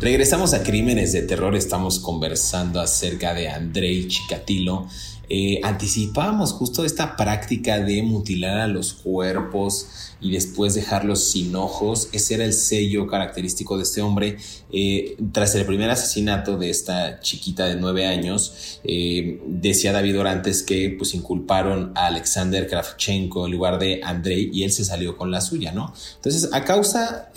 Regresamos 0.00 0.54
a 0.54 0.62
Crímenes 0.62 1.12
de 1.12 1.22
Terror, 1.22 1.56
estamos 1.56 1.98
conversando 1.98 2.80
acerca 2.80 3.34
de 3.34 3.48
Andrei 3.48 4.06
Chikatilo. 4.06 4.86
Eh, 5.28 5.60
anticipábamos 5.64 6.52
justo 6.52 6.84
esta 6.84 7.16
práctica 7.16 7.80
de 7.80 8.04
mutilar 8.04 8.60
a 8.60 8.68
los 8.68 8.92
cuerpos 8.92 10.14
y 10.20 10.30
después 10.30 10.74
dejarlos 10.74 11.32
sin 11.32 11.56
ojos. 11.56 12.10
Ese 12.12 12.34
era 12.34 12.44
el 12.44 12.52
sello 12.52 13.08
característico 13.08 13.76
de 13.76 13.82
este 13.82 14.00
hombre. 14.00 14.36
Eh, 14.70 15.16
tras 15.32 15.56
el 15.56 15.66
primer 15.66 15.90
asesinato 15.90 16.56
de 16.56 16.70
esta 16.70 17.18
chiquita 17.18 17.64
de 17.64 17.74
nueve 17.74 18.06
años, 18.06 18.78
eh, 18.84 19.42
decía 19.48 19.90
David 19.90 20.20
Orantes 20.20 20.62
que 20.62 20.94
pues 20.96 21.12
inculparon 21.14 21.90
a 21.96 22.06
Alexander 22.06 22.68
Kravchenko 22.68 23.46
en 23.46 23.52
lugar 23.52 23.80
de 23.80 24.00
Andrei 24.04 24.48
y 24.52 24.62
él 24.62 24.70
se 24.70 24.84
salió 24.84 25.16
con 25.16 25.32
la 25.32 25.40
suya, 25.40 25.72
¿no? 25.72 25.92
Entonces, 26.14 26.50
a 26.52 26.64
causa 26.64 27.32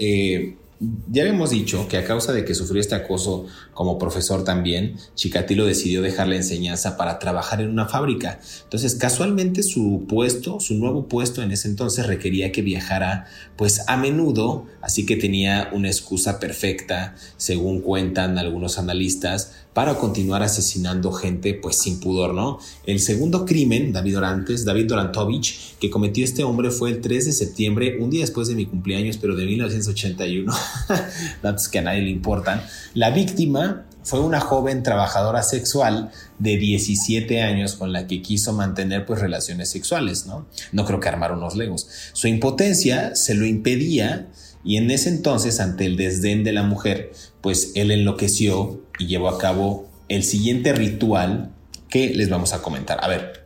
ya 1.11 1.21
habíamos 1.21 1.51
dicho 1.51 1.87
que 1.87 1.97
a 1.97 2.03
causa 2.03 2.33
de 2.33 2.43
que 2.43 2.55
sufrió 2.55 2.81
este 2.81 2.95
acoso 2.95 3.45
como 3.73 3.99
profesor 3.99 4.43
también, 4.43 4.95
Chikatilo 5.13 5.65
decidió 5.65 6.01
dejar 6.01 6.27
la 6.27 6.37
enseñanza 6.37 6.97
para 6.97 7.19
trabajar 7.19 7.61
en 7.61 7.69
una 7.69 7.87
fábrica. 7.87 8.39
Entonces, 8.63 8.95
casualmente 8.95 9.61
su 9.61 10.05
puesto, 10.09 10.59
su 10.59 10.73
nuevo 10.75 11.07
puesto 11.07 11.43
en 11.43 11.51
ese 11.51 11.67
entonces 11.67 12.07
requería 12.07 12.51
que 12.51 12.63
viajara 12.63 13.27
pues 13.57 13.87
a 13.87 13.95
menudo, 13.95 14.65
así 14.81 15.05
que 15.05 15.17
tenía 15.17 15.69
una 15.71 15.87
excusa 15.87 16.39
perfecta, 16.39 17.13
según 17.37 17.81
cuentan 17.81 18.39
algunos 18.39 18.79
analistas, 18.79 19.53
para 19.73 19.95
continuar 19.95 20.43
asesinando 20.43 21.11
gente 21.11 21.53
pues 21.53 21.77
sin 21.77 21.99
pudor, 21.99 22.33
¿no? 22.33 22.59
El 22.85 22.99
segundo 22.99 23.45
crimen, 23.45 23.93
David 23.93 24.17
Orantes, 24.17 24.65
David 24.65 24.87
Dorantovich, 24.87 25.77
que 25.79 25.89
cometió 25.89 26.25
este 26.25 26.43
hombre 26.43 26.71
fue 26.71 26.89
el 26.89 27.01
3 27.01 27.25
de 27.25 27.31
septiembre, 27.31 27.97
un 27.99 28.09
día 28.09 28.21
después 28.21 28.47
de 28.49 28.55
mi 28.55 28.65
cumpleaños, 28.65 29.17
pero 29.17 29.35
de 29.35 29.45
1981, 29.45 30.53
datos 31.41 31.69
que 31.69 31.79
a 31.79 31.83
nadie 31.83 32.01
le 32.01 32.09
importan. 32.09 32.61
La 32.93 33.11
víctima 33.11 33.85
fue 34.03 34.19
una 34.19 34.39
joven 34.39 34.83
trabajadora 34.83 35.43
sexual 35.43 36.11
de 36.39 36.57
17 36.57 37.41
años 37.41 37.75
con 37.75 37.93
la 37.93 38.07
que 38.07 38.21
quiso 38.21 38.51
mantener 38.51 39.05
pues 39.05 39.21
relaciones 39.21 39.69
sexuales, 39.69 40.25
¿no? 40.25 40.47
No 40.71 40.85
creo 40.85 40.99
que 40.99 41.07
armar 41.07 41.31
unos 41.31 41.55
legos. 41.55 41.87
Su 42.13 42.27
impotencia 42.27 43.15
se 43.15 43.35
lo 43.35 43.45
impedía 43.45 44.27
y 44.63 44.77
en 44.77 44.91
ese 44.91 45.09
entonces, 45.09 45.59
ante 45.59 45.85
el 45.85 45.97
desdén 45.97 46.43
de 46.43 46.51
la 46.51 46.63
mujer, 46.63 47.13
pues 47.41 47.71
él 47.75 47.91
enloqueció 47.91 48.80
y 49.01 49.07
llevó 49.07 49.29
a 49.29 49.37
cabo 49.39 49.89
el 50.09 50.23
siguiente 50.23 50.73
ritual 50.73 51.49
que 51.89 52.09
les 52.09 52.29
vamos 52.29 52.53
a 52.53 52.61
comentar. 52.61 52.99
A 53.03 53.07
ver, 53.07 53.45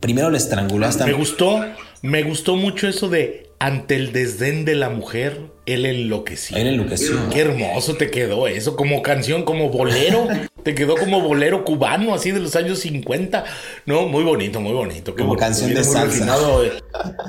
primero 0.00 0.30
le 0.30 0.38
estranguló 0.38 0.86
hasta... 0.86 1.06
Me 1.06 1.12
gustó, 1.12 1.64
me 2.02 2.22
gustó 2.22 2.56
mucho 2.56 2.88
eso 2.88 3.08
de 3.08 3.50
ante 3.58 3.96
el 3.96 4.12
desdén 4.12 4.64
de 4.64 4.74
la 4.74 4.88
mujer, 4.88 5.40
él 5.66 5.86
enloqueció. 5.86 6.56
Él 6.56 6.68
enloqueció. 6.68 7.28
Qué 7.30 7.40
hermoso 7.40 7.96
te 7.96 8.10
quedó 8.10 8.46
eso, 8.48 8.76
como 8.76 9.02
canción, 9.02 9.44
como 9.44 9.70
bolero. 9.70 10.28
Te 10.66 10.74
quedó 10.74 10.96
como 10.96 11.20
bolero 11.20 11.64
cubano, 11.64 12.12
así 12.12 12.32
de 12.32 12.40
los 12.40 12.56
años 12.56 12.80
50. 12.80 13.44
No, 13.86 14.08
muy 14.08 14.24
bonito, 14.24 14.60
muy 14.60 14.72
bonito. 14.72 15.14
como 15.14 15.36
canción 15.36 15.72
de 15.72 15.84
salsa. 15.84 16.36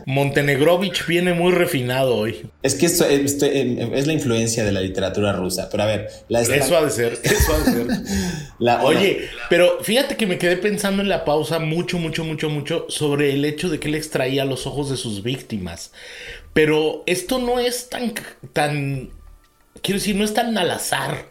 Montenegrovich 0.08 1.06
viene 1.06 1.34
muy 1.36 1.52
refinado 1.52 2.16
hoy. 2.16 2.50
Es 2.64 2.74
que 2.74 2.88
esto, 2.88 3.06
es 3.06 4.08
la 4.08 4.14
influencia 4.14 4.66
de 4.66 4.72
la 4.72 4.82
literatura 4.82 5.34
rusa. 5.34 5.70
Pero 5.70 5.84
a 5.84 5.86
ver, 5.86 6.10
la 6.30 6.42
Eso 6.42 6.76
ha 6.76 6.84
de 6.84 6.90
ser, 6.90 7.20
eso 7.24 7.54
ha 7.54 7.60
de 7.60 7.66
ser. 7.66 8.80
Oye, 8.82 9.30
pero 9.52 9.84
fíjate 9.84 10.18
que 10.18 10.26
me 10.26 10.40
quedé 10.40 10.58
pensando 10.58 11.04
en 11.04 11.08
la 11.08 11.24
pausa 11.24 11.60
mucho, 11.60 12.00
mucho, 12.00 12.24
mucho, 12.24 12.50
mucho 12.50 12.88
sobre 12.90 13.36
el 13.36 13.46
hecho 13.46 13.70
de 13.70 13.80
que 13.80 13.88
él 13.88 13.94
extraía 13.94 14.46
los 14.46 14.66
ojos 14.66 14.90
de 14.90 14.98
sus 14.98 15.22
víctimas. 15.22 15.92
Pero 16.54 17.04
esto 17.06 17.38
no 17.38 17.60
es 17.60 17.88
tan, 17.90 18.16
tan, 18.54 19.12
quiero 19.84 20.00
decir, 20.00 20.16
no 20.16 20.24
es 20.24 20.34
tan 20.34 20.58
al 20.58 20.72
azar, 20.72 21.28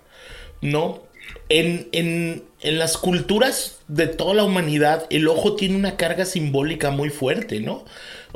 ¿no? 0.63 1.06
En, 1.49 1.89
en, 1.93 2.43
en, 2.61 2.79
las 2.79 2.97
culturas 2.97 3.79
de 3.87 4.09
toda 4.09 4.35
la 4.35 4.43
humanidad, 4.43 5.07
el 5.11 5.29
ojo 5.29 5.55
tiene 5.55 5.77
una 5.77 5.97
carga 5.97 6.25
simbólica 6.25 6.91
muy 6.91 7.11
fuerte, 7.11 7.61
¿no? 7.61 7.85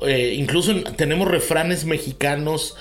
Eh, 0.06 0.34
incluso 0.36 0.82
tenemos 0.96 1.28
refranes 1.28 1.84
mexicanos 1.84 2.76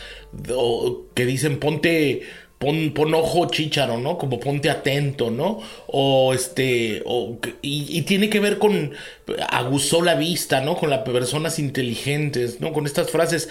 que 1.15 1.25
dicen 1.25 1.59
ponte 1.59 2.21
Pon, 2.59 2.91
pon, 2.93 3.13
ojo 3.13 3.47
chícharo, 3.49 3.97
¿no? 3.99 4.17
Como 4.17 4.37
ponte 4.37 4.69
atento, 4.69 5.31
¿no? 5.31 5.61
O 5.87 6.33
este, 6.33 7.01
o, 7.05 7.37
y, 7.61 8.01
tiene 8.01 8.29
que 8.29 8.41
ver 8.41 8.59
con, 8.59 8.91
aguzó 9.49 10.01
la 10.01 10.15
vista, 10.15 10.59
¿no? 10.59 10.75
Con 10.75 10.89
las 10.89 11.03
personas 11.03 11.57
inteligentes, 11.57 12.59
¿no? 12.59 12.73
Con 12.73 12.85
estas 12.85 13.11
frases. 13.11 13.47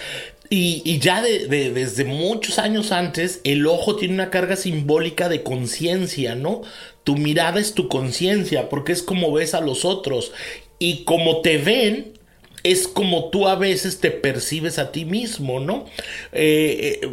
Y, 0.51 0.83
y 0.85 0.99
ya 0.99 1.23
de, 1.23 1.47
desde 1.47 2.05
muchos 2.05 2.59
años 2.59 2.91
antes, 2.91 3.41
el 3.45 3.65
ojo 3.65 3.95
tiene 3.95 4.13
una 4.13 4.29
carga 4.29 4.55
simbólica 4.55 5.27
de 5.27 5.41
conciencia, 5.41 6.35
¿no? 6.35 6.61
Tu 7.03 7.15
mirada 7.17 7.59
es 7.59 7.73
tu 7.73 7.87
conciencia, 7.87 8.69
porque 8.69 8.91
es 8.91 9.01
como 9.01 9.31
ves 9.33 9.55
a 9.55 9.61
los 9.61 9.85
otros. 9.85 10.33
Y 10.77 11.03
como 11.05 11.41
te 11.41 11.57
ven, 11.57 12.13
es 12.61 12.87
como 12.87 13.29
tú 13.29 13.47
a 13.47 13.55
veces 13.55 13.99
te 13.99 14.11
percibes 14.11 14.77
a 14.77 14.91
ti 14.91 15.05
mismo, 15.05 15.59
¿no? 15.59 15.85
Eh, 16.31 16.99
eh, 17.01 17.09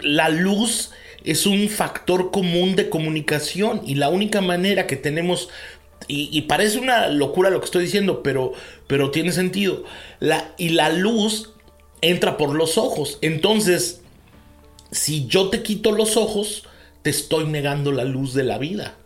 la 0.00 0.28
luz 0.28 0.92
es 1.24 1.46
un 1.46 1.68
factor 1.68 2.30
común 2.30 2.76
de 2.76 2.88
comunicación 2.88 3.82
y 3.84 3.94
la 3.96 4.08
única 4.08 4.40
manera 4.40 4.86
que 4.86 4.96
tenemos 4.96 5.48
y, 6.08 6.42
parece 6.42 6.78
una 6.78 7.08
locura 7.08 7.48
lo 7.48 7.60
que 7.60 7.66
estoy 7.66 7.84
diciendo, 7.84 8.22
pero, 8.22 8.52
pero 8.86 9.10
tiene 9.10 9.32
sentido. 9.32 9.84
La, 10.18 10.52
y 10.58 10.70
la 10.70 10.90
luz 10.90 11.50
entra 12.00 12.36
por 12.36 12.54
los 12.54 12.76
ojos. 12.76 13.18
Entonces, 13.22 14.00
si 14.90 15.26
yo 15.26 15.48
te 15.48 15.62
quito 15.62 15.92
los 15.92 16.16
ojos, 16.16 16.64
te 17.02 17.10
estoy 17.10 17.46
negando 17.46 17.92
la 17.92 18.04
luz 18.04 18.34
de 18.34 18.44
la 18.44 18.58
vida. 18.58 18.96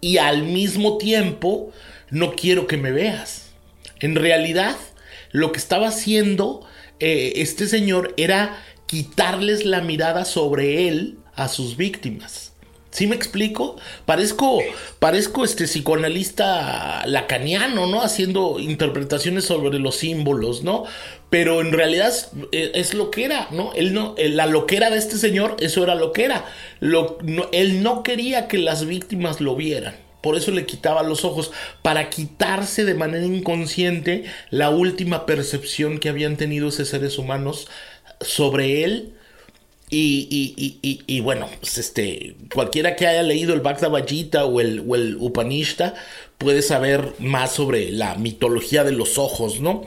Y 0.00 0.18
al 0.18 0.42
mismo 0.42 0.98
tiempo, 0.98 1.72
no 2.10 2.34
quiero 2.34 2.66
que 2.66 2.76
me 2.76 2.92
veas. 2.92 3.52
En 4.00 4.16
realidad, 4.16 4.76
lo 5.30 5.52
que 5.52 5.58
estaba 5.58 5.88
haciendo 5.88 6.66
eh, 7.00 7.34
este 7.36 7.66
señor 7.66 8.12
era 8.16 8.62
quitarles 8.86 9.64
la 9.64 9.80
mirada 9.80 10.24
sobre 10.24 10.88
él 10.88 11.18
a 11.36 11.48
sus 11.48 11.76
víctimas. 11.76 12.54
¿Sí 12.94 13.08
me 13.08 13.16
explico? 13.16 13.74
Parezco, 14.06 14.60
parezco 15.00 15.44
este 15.44 15.64
psicoanalista 15.64 17.04
lacaniano, 17.06 17.88
¿no? 17.88 18.02
Haciendo 18.02 18.60
interpretaciones 18.60 19.46
sobre 19.46 19.80
los 19.80 19.96
símbolos, 19.96 20.62
¿no? 20.62 20.84
Pero 21.28 21.60
en 21.60 21.72
realidad 21.72 22.12
es, 22.52 22.94
lo 22.94 23.10
que 23.10 23.24
era, 23.24 23.48
¿no? 23.50 23.72
Él 23.72 23.94
no, 23.94 24.14
la 24.16 24.46
loquera 24.46 24.90
de 24.90 24.98
este 24.98 25.16
señor, 25.16 25.56
eso 25.58 25.82
era 25.82 25.96
lo 25.96 26.12
que 26.12 26.24
era. 26.24 26.44
Lo, 26.78 27.18
él 27.50 27.82
no 27.82 28.04
quería 28.04 28.46
que 28.46 28.58
las 28.58 28.86
víctimas 28.86 29.40
lo 29.40 29.56
vieran. 29.56 29.96
Por 30.20 30.36
eso 30.36 30.52
le 30.52 30.64
quitaba 30.64 31.02
los 31.02 31.24
ojos, 31.24 31.50
para 31.82 32.10
quitarse 32.10 32.84
de 32.84 32.94
manera 32.94 33.26
inconsciente 33.26 34.24
la 34.50 34.70
última 34.70 35.26
percepción 35.26 35.98
que 35.98 36.10
habían 36.10 36.36
tenido 36.36 36.68
esos 36.68 36.90
seres 36.90 37.18
humanos 37.18 37.66
sobre 38.20 38.84
él 38.84 39.14
y, 39.90 41.20
bueno, 41.20 41.48
pues 41.60 41.78
este, 41.78 42.36
cualquiera 42.52 42.96
que 42.96 43.06
haya 43.06 43.22
leído 43.22 43.54
el 43.54 43.60
Bhagavad 43.60 44.04
o 44.44 44.60
el, 44.60 44.84
o 44.86 44.94
el 44.96 45.16
Upanishad 45.16 45.94
puede 46.38 46.62
saber 46.62 47.14
más 47.18 47.52
sobre 47.52 47.92
la 47.92 48.16
mitología 48.16 48.82
de 48.84 48.92
los 48.92 49.18
ojos, 49.18 49.60
¿no? 49.60 49.82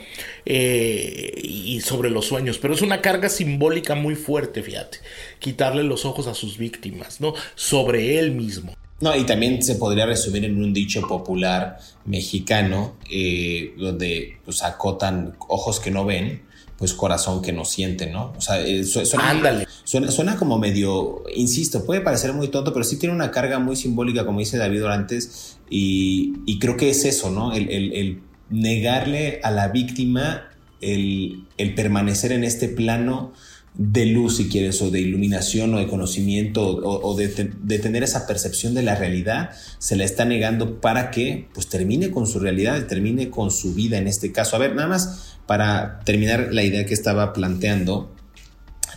Eh, 0.46 1.42
y 1.44 1.82
sobre 1.82 2.10
los 2.10 2.26
sueños. 2.26 2.58
Pero 2.58 2.74
es 2.74 2.82
una 2.82 3.02
carga 3.02 3.30
simbólica 3.30 3.96
muy 3.96 4.16
fuerte, 4.16 4.64
fíjate. 4.64 5.00
Quitarle 5.40 5.84
los 5.84 6.06
ojos 6.06 6.28
a 6.28 6.34
sus 6.34 6.58
víctimas, 6.58 7.20
¿no? 7.20 7.34
Sobre 7.56 8.20
él 8.20 8.32
mismo. 8.32 8.74
No, 9.00 9.16
y 9.16 9.26
también 9.26 9.62
se 9.62 9.76
podría 9.76 10.08
resumir 10.08 10.46
en 10.46 10.64
un 10.64 10.74
dicho 10.74 11.08
popular 11.08 11.78
mexicano, 12.06 12.96
eh, 13.12 13.74
donde 13.78 14.38
pues 14.44 14.64
acotan 14.64 15.36
ojos 15.48 15.80
que 15.80 15.92
no 15.92 16.04
ven, 16.06 16.47
pues 16.78 16.94
corazón 16.94 17.42
que 17.42 17.52
no 17.52 17.66
siente, 17.66 18.08
¿no? 18.08 18.34
O 18.38 18.42
sea, 18.42 18.62
eh, 18.62 18.84
suena, 18.84 19.30
Ándale. 19.30 19.68
Suena, 19.84 20.36
como 20.36 20.60
medio, 20.60 21.24
insisto, 21.36 21.86
puede 21.86 22.02
parecer 22.02 22.34
muy 22.34 22.50
tonto, 22.50 22.72
pero 22.74 22.84
sí 22.84 22.98
tiene 22.98 23.16
una 23.16 23.32
carga 23.32 23.58
muy 23.58 23.76
simbólica, 23.76 24.26
como 24.26 24.40
dice 24.40 24.58
David 24.58 24.84
Orantes, 24.84 25.58
y, 25.70 26.60
creo 26.60 26.78
que 26.78 26.90
es 26.90 27.06
eso, 27.06 27.32
¿no? 27.32 27.54
El, 27.54 28.22
negarle 28.50 29.42
a 29.44 29.52
la 29.52 29.70
víctima 29.70 30.50
el, 30.82 31.46
permanecer 31.76 32.32
en 32.32 32.44
este 32.44 32.68
plano 32.70 33.34
de 33.74 34.06
luz, 34.08 34.38
si 34.38 34.50
quieres, 34.50 34.82
o 34.82 34.92
de 34.92 35.02
iluminación, 35.02 35.74
o 35.74 35.80
de 35.80 35.88
conocimiento, 35.88 36.68
o, 36.68 37.16
de, 37.16 37.28
de, 37.28 37.80
tener 37.80 38.04
esa 38.04 38.28
percepción 38.28 38.74
de 38.74 38.84
la 38.84 38.96
realidad, 38.96 39.52
se 39.80 39.96
la 39.96 40.04
está 40.04 40.26
negando 40.26 40.80
para 40.82 41.12
que 41.12 41.48
pues 41.54 41.68
termine 41.68 42.12
con 42.12 42.28
su 42.28 42.40
realidad, 42.40 42.86
termine 42.88 43.30
con 43.30 43.52
su 43.52 43.74
vida 43.74 43.98
en 43.98 44.08
este 44.08 44.32
caso. 44.32 44.56
A 44.56 44.60
ver, 44.60 44.76
nada 44.76 44.90
más 44.90 45.37
para 45.48 46.02
terminar 46.04 46.50
la 46.52 46.64
idea 46.64 46.86
que 46.86 46.94
estaba 46.94 47.34
planteando, 47.34 48.14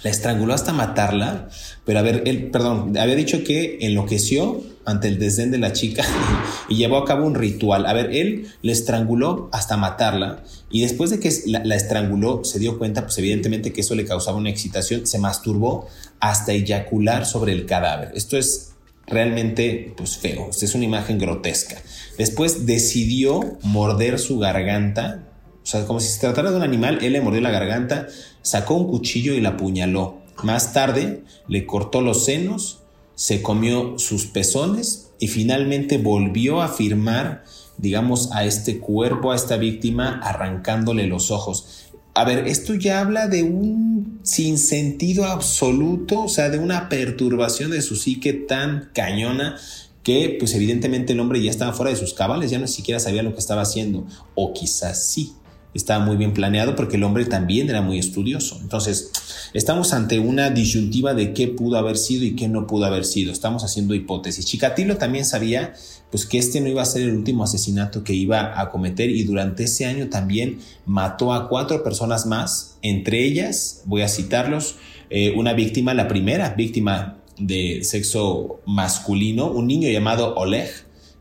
la 0.03 0.11
estranguló 0.11 0.55
hasta 0.55 0.73
matarla, 0.73 1.49
pero 1.85 1.99
a 1.99 2.03
ver, 2.03 2.23
él, 2.27 2.51
perdón, 2.51 2.97
había 2.97 3.15
dicho 3.15 3.45
que 3.45 3.79
enloqueció 3.83 4.63
ante 4.87 5.09
el 5.09 5.19
desdén 5.19 5.51
de 5.51 5.59
la 5.59 5.73
chica 5.73 6.05
y 6.69 6.77
llevó 6.77 6.97
a 6.99 7.05
cabo 7.05 7.27
un 7.27 7.35
ritual. 7.35 7.87
A 7.87 7.93
ver, 7.93 8.15
él 8.15 8.49
le 8.63 8.73
estranguló 8.73 9.51
hasta 9.53 9.77
matarla 9.77 10.43
y 10.71 10.81
después 10.81 11.11
de 11.11 11.21
que 11.21 11.31
la, 11.47 11.75
estranguló 11.75 12.45
se 12.45 12.59
dio 12.59 12.79
cuenta, 12.79 13.03
pues 13.03 13.19
evidentemente 13.19 13.73
que 13.73 13.83
eso 13.83 13.95
le 13.95 14.05
causaba 14.05 14.39
una 14.39 14.51
excitación, 14.51 15.07
se 15.07 15.19
masturbó 15.19 15.89
hasta 16.19 16.53
eyacular 16.53 17.27
sobre 17.27 17.53
el 17.53 17.67
cadáver. 17.67 18.13
Esto 18.15 18.39
es 18.39 18.73
realmente 19.07 19.93
pues 19.97 20.17
feo, 20.17 20.51
es 20.51 20.75
una 20.75 20.85
imagen 20.85 21.19
grotesca. 21.19 21.77
Después 22.17 22.65
decidió 22.65 23.59
morder 23.63 24.19
su 24.19 24.39
garganta 24.39 25.30
o 25.62 25.66
sea, 25.66 25.87
como 25.87 26.01
si 26.01 26.09
se 26.09 26.20
tratara 26.20 26.51
de 26.51 26.57
un 26.57 26.62
animal, 26.62 26.99
él 27.03 27.12
le 27.12 27.20
mordió 27.20 27.40
la 27.40 27.51
garganta, 27.51 28.09
sacó 28.42 28.75
un 28.75 28.88
cuchillo 28.88 29.35
y 29.35 29.40
la 29.40 29.51
apuñaló. 29.51 30.18
Más 30.42 30.73
tarde 30.73 31.23
le 31.49 31.66
cortó 31.66 32.01
los 32.01 32.25
senos, 32.25 32.81
se 33.14 33.42
comió 33.42 33.99
sus 33.99 34.27
pezones 34.27 35.11
y 35.18 35.29
finalmente 35.29 35.99
volvió 35.99 36.62
a 36.62 36.68
firmar, 36.68 37.44
digamos, 37.77 38.31
a 38.33 38.44
este 38.44 38.79
cuerpo, 38.79 39.33
a 39.33 39.37
esta 39.37 39.59
víctima, 39.59 40.20
arrancándole 40.23 41.07
los 41.07 41.31
ojos. 41.31 41.90
A 42.14 42.25
ver, 42.25 42.49
esto 42.49 42.75
ya 42.75 43.01
habla 43.01 43.29
de 43.29 43.42
un 43.42 44.20
sinsentido 44.23 45.27
absoluto, 45.27 46.23
o 46.23 46.29
sea, 46.29 46.49
de 46.49 46.59
una 46.59 46.88
perturbación 46.88 47.70
de 47.70 47.83
su 47.83 47.96
psique 47.96 48.33
tan 48.33 48.90
cañona 48.94 49.57
que 50.03 50.37
pues 50.38 50.55
evidentemente 50.55 51.12
el 51.12 51.20
hombre 51.20 51.42
ya 51.42 51.51
estaba 51.51 51.73
fuera 51.73 51.90
de 51.90 51.96
sus 51.96 52.14
cabales, 52.14 52.51
ya 52.51 52.59
no 52.59 52.66
siquiera 52.66 53.01
sabía 53.01 53.23
lo 53.23 53.35
que 53.35 53.40
estaba 53.40 53.62
haciendo, 53.62 54.07
o 54.35 54.53
quizás 54.55 55.07
sí 55.07 55.35
estaba 55.75 56.05
muy 56.05 56.17
bien 56.17 56.33
planeado 56.33 56.75
porque 56.77 56.97
el 56.97 57.05
hombre 57.05 57.25
también 57.25 57.69
era 57.69 57.83
muy 57.83 57.99
estudioso. 57.99 58.59
Entonces, 58.61 59.13
estamos 59.55 59.93
ante 59.93 60.19
una 60.19 60.51
disyuntiva 60.51 61.15
de 61.15 61.33
qué 61.33 61.49
pudo 61.49 61.79
haber 61.79 61.97
sido 61.97 62.25
y 62.25 62.35
qué 62.35 62.49
no 62.49 62.67
pudo 62.67 62.87
haber 62.87 63.05
sido. 63.05 63.33
Estamos 63.33 63.65
haciendo 63.65 63.95
hipótesis. 63.95 64.47
Chikatilo 64.47 64.97
también 64.97 65.25
sabía 65.25 65.75
pues 66.11 66.27
que 66.27 66.39
este 66.39 66.61
no 66.61 66.69
iba 66.69 66.83
a 66.83 66.87
ser 66.87 67.03
el 67.03 67.15
último 67.15 67.45
asesinato 67.45 68.03
que 68.03 68.15
iba 68.15 68.61
a 68.61 68.71
cometer 68.71 69.11
y 69.11 69.23
durante 69.23 69.65
ese 69.65 69.87
año 69.87 70.09
también 70.09 70.59
mató 70.85 71.33
a 71.33 71.49
cuatro 71.49 71.85
personas 71.85 72.27
más, 72.27 72.79
entre 72.83 73.25
ellas, 73.25 73.83
voy 73.85 74.03
a 74.03 74.09
citarlos, 74.09 74.77
eh, 75.09 75.33
una 75.37 75.53
víctima, 75.53 75.95
la 75.95 76.09
primera 76.09 76.55
víctima 76.55 77.19
de 77.39 77.85
sexo 77.85 78.61
masculino, 78.67 79.51
un 79.51 79.67
niño 79.67 79.89
llamado 79.89 80.35
Oleg, 80.35 80.69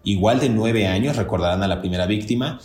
igual 0.04 0.40
de 0.40 0.50
nueve 0.50 0.88
años, 0.88 1.16
recordarán 1.16 1.62
a 1.62 1.68
la 1.68 1.82
primera 1.82 2.08
víctima, 2.08 2.60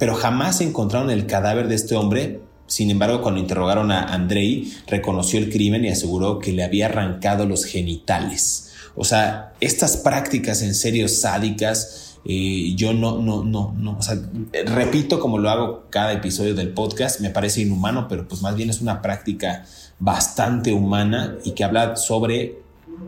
pero 0.00 0.14
jamás 0.14 0.62
encontraron 0.62 1.10
el 1.10 1.26
cadáver 1.26 1.68
de 1.68 1.74
este 1.74 1.94
hombre. 1.94 2.40
Sin 2.66 2.90
embargo, 2.90 3.20
cuando 3.20 3.38
interrogaron 3.38 3.92
a 3.92 4.04
Andrei, 4.04 4.72
reconoció 4.86 5.38
el 5.38 5.50
crimen 5.50 5.84
y 5.84 5.90
aseguró 5.90 6.38
que 6.38 6.52
le 6.52 6.64
había 6.64 6.86
arrancado 6.86 7.44
los 7.44 7.66
genitales. 7.66 8.72
O 8.96 9.04
sea, 9.04 9.52
estas 9.60 9.98
prácticas 9.98 10.62
en 10.62 10.74
serio 10.74 11.06
sádicas, 11.06 12.18
eh, 12.24 12.72
yo 12.76 12.94
no, 12.94 13.18
no, 13.18 13.44
no, 13.44 13.74
no, 13.76 13.98
o 13.98 14.02
sea, 14.02 14.18
repito 14.64 15.20
como 15.20 15.36
lo 15.36 15.50
hago 15.50 15.84
cada 15.90 16.14
episodio 16.14 16.54
del 16.54 16.70
podcast, 16.70 17.20
me 17.20 17.28
parece 17.28 17.60
inhumano, 17.60 18.08
pero 18.08 18.26
pues 18.26 18.40
más 18.40 18.56
bien 18.56 18.70
es 18.70 18.80
una 18.80 19.02
práctica 19.02 19.66
bastante 19.98 20.72
humana 20.72 21.36
y 21.44 21.50
que 21.52 21.62
habla 21.62 21.96
sobre 21.96 22.56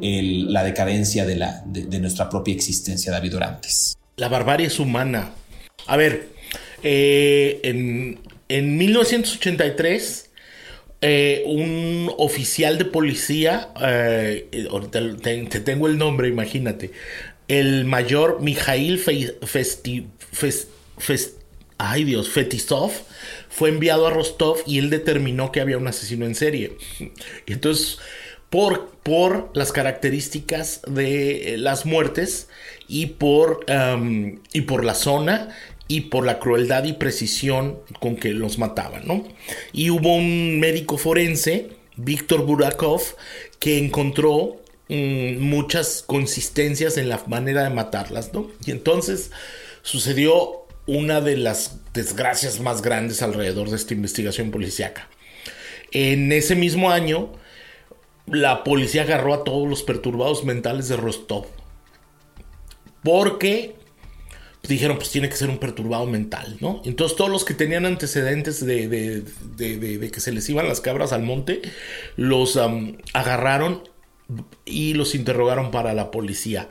la 0.00 0.62
decadencia 0.62 1.24
de, 1.24 1.42
de, 1.64 2.00
nuestra 2.00 2.28
propia 2.28 2.54
existencia, 2.54 3.10
David 3.10 3.36
Orantes. 3.36 3.96
La 4.16 4.28
barbarie 4.28 4.66
es 4.66 4.78
humana. 4.78 5.30
A 5.86 5.96
ver, 5.96 6.31
eh, 6.82 7.60
en, 7.62 8.18
en, 8.48 8.76
1983, 8.76 10.30
eh, 11.00 11.42
un 11.46 12.12
oficial 12.18 12.78
de 12.78 12.84
policía, 12.84 13.70
eh, 13.80 14.48
te, 14.90 15.60
tengo 15.60 15.86
el 15.86 15.98
nombre, 15.98 16.28
imagínate, 16.28 16.90
el 17.48 17.84
mayor 17.84 18.40
Mijail 18.40 18.98
Festi, 18.98 20.06
ay 21.78 22.04
Dios, 22.04 22.28
Fetisov, 22.30 22.92
fue 23.48 23.68
enviado 23.68 24.06
a 24.06 24.10
Rostov 24.10 24.58
y 24.66 24.78
él 24.78 24.90
determinó 24.90 25.52
que 25.52 25.60
había 25.60 25.78
un 25.78 25.88
asesino 25.88 26.26
en 26.26 26.34
serie. 26.34 26.76
Entonces, 27.46 27.98
por, 28.48 28.90
por 29.02 29.50
las 29.54 29.72
características 29.72 30.82
de 30.86 31.56
las 31.58 31.86
muertes 31.86 32.48
y 32.86 33.06
por, 33.06 33.64
y 34.52 34.60
por 34.60 34.84
la 34.84 34.94
zona 34.94 35.56
y 35.92 36.00
por 36.00 36.24
la 36.24 36.38
crueldad 36.38 36.84
y 36.84 36.94
precisión 36.94 37.78
con 38.00 38.16
que 38.16 38.30
los 38.30 38.56
mataban, 38.56 39.06
¿no? 39.06 39.28
Y 39.74 39.90
hubo 39.90 40.16
un 40.16 40.58
médico 40.58 40.96
forense 40.96 41.68
Víctor 41.96 42.46
Burakov, 42.46 43.02
que 43.58 43.76
encontró 43.76 44.62
mm, 44.88 45.36
muchas 45.38 46.02
consistencias 46.06 46.96
en 46.96 47.10
la 47.10 47.22
manera 47.26 47.64
de 47.64 47.68
matarlas, 47.68 48.32
¿no? 48.32 48.50
Y 48.64 48.70
entonces 48.70 49.32
sucedió 49.82 50.64
una 50.86 51.20
de 51.20 51.36
las 51.36 51.76
desgracias 51.92 52.58
más 52.60 52.80
grandes 52.80 53.20
alrededor 53.20 53.68
de 53.68 53.76
esta 53.76 53.92
investigación 53.92 54.50
policíaca. 54.50 55.10
En 55.90 56.32
ese 56.32 56.56
mismo 56.56 56.90
año, 56.90 57.34
la 58.26 58.64
policía 58.64 59.02
agarró 59.02 59.34
a 59.34 59.44
todos 59.44 59.68
los 59.68 59.82
perturbados 59.82 60.42
mentales 60.42 60.88
de 60.88 60.96
Rostov. 60.96 61.44
Porque 63.02 63.81
dijeron, 64.68 64.96
pues 64.96 65.10
tiene 65.10 65.28
que 65.28 65.36
ser 65.36 65.50
un 65.50 65.58
perturbado 65.58 66.06
mental, 66.06 66.56
¿no? 66.60 66.82
Entonces 66.84 67.16
todos 67.16 67.30
los 67.30 67.44
que 67.44 67.54
tenían 67.54 67.84
antecedentes 67.84 68.64
de, 68.64 69.24
que 69.58 70.20
se 70.20 70.32
les 70.32 70.48
iban 70.48 70.68
las 70.68 70.80
cabras 70.80 71.12
al 71.12 71.22
monte, 71.22 71.62
los 72.16 72.58
agarraron 73.12 73.82
y 74.64 74.94
los 74.94 75.14
interrogaron 75.14 75.70
para 75.70 75.94
la 75.94 76.10
policía. 76.10 76.68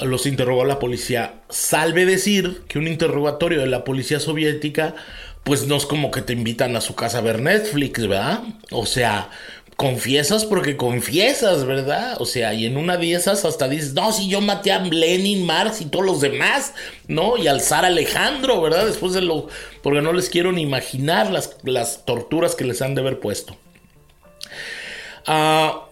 Los 0.00 0.26
interrogó 0.26 0.64
la 0.64 0.78
policía. 0.78 1.42
Salve 1.50 2.06
decir 2.06 2.62
que 2.68 2.78
un 2.78 2.86
interrogatorio 2.86 3.60
de 3.60 3.66
la 3.66 3.84
policía 3.84 4.20
soviética, 4.20 4.94
pues 5.44 5.66
no 5.66 5.76
es 5.76 5.86
como 5.86 6.10
que 6.10 6.22
te 6.22 6.32
invitan 6.32 6.76
a 6.76 6.80
su 6.80 6.94
casa 6.94 7.18
a 7.18 7.22
ver 7.22 7.40
Netflix, 7.40 8.06
¿verdad? 8.06 8.42
O 8.70 8.86
sea, 8.86 9.28
confiesas 9.76 10.44
porque 10.44 10.76
confiesas, 10.76 11.64
¿verdad? 11.64 12.16
O 12.20 12.26
sea, 12.26 12.54
y 12.54 12.66
en 12.66 12.76
una 12.76 12.96
de 12.96 13.12
esas 13.12 13.44
hasta 13.44 13.68
dices, 13.68 13.94
no, 13.94 14.12
si 14.12 14.28
yo 14.28 14.40
maté 14.40 14.72
a 14.72 14.78
Lenin, 14.80 15.44
Marx 15.44 15.80
y 15.80 15.86
todos 15.86 16.04
los 16.04 16.20
demás, 16.20 16.74
¿no? 17.08 17.36
Y 17.36 17.48
alzar 17.48 17.84
a 17.84 17.88
Alejandro, 17.88 18.60
¿verdad? 18.60 18.86
Después 18.86 19.12
de 19.12 19.22
lo... 19.22 19.48
porque 19.82 20.02
no 20.02 20.12
les 20.12 20.28
quiero 20.28 20.52
ni 20.52 20.62
imaginar 20.62 21.30
las, 21.30 21.56
las 21.64 22.04
torturas 22.04 22.54
que 22.54 22.64
les 22.64 22.82
han 22.82 22.94
de 22.94 23.00
haber 23.00 23.20
puesto. 23.20 23.56
Ah, 25.26 25.86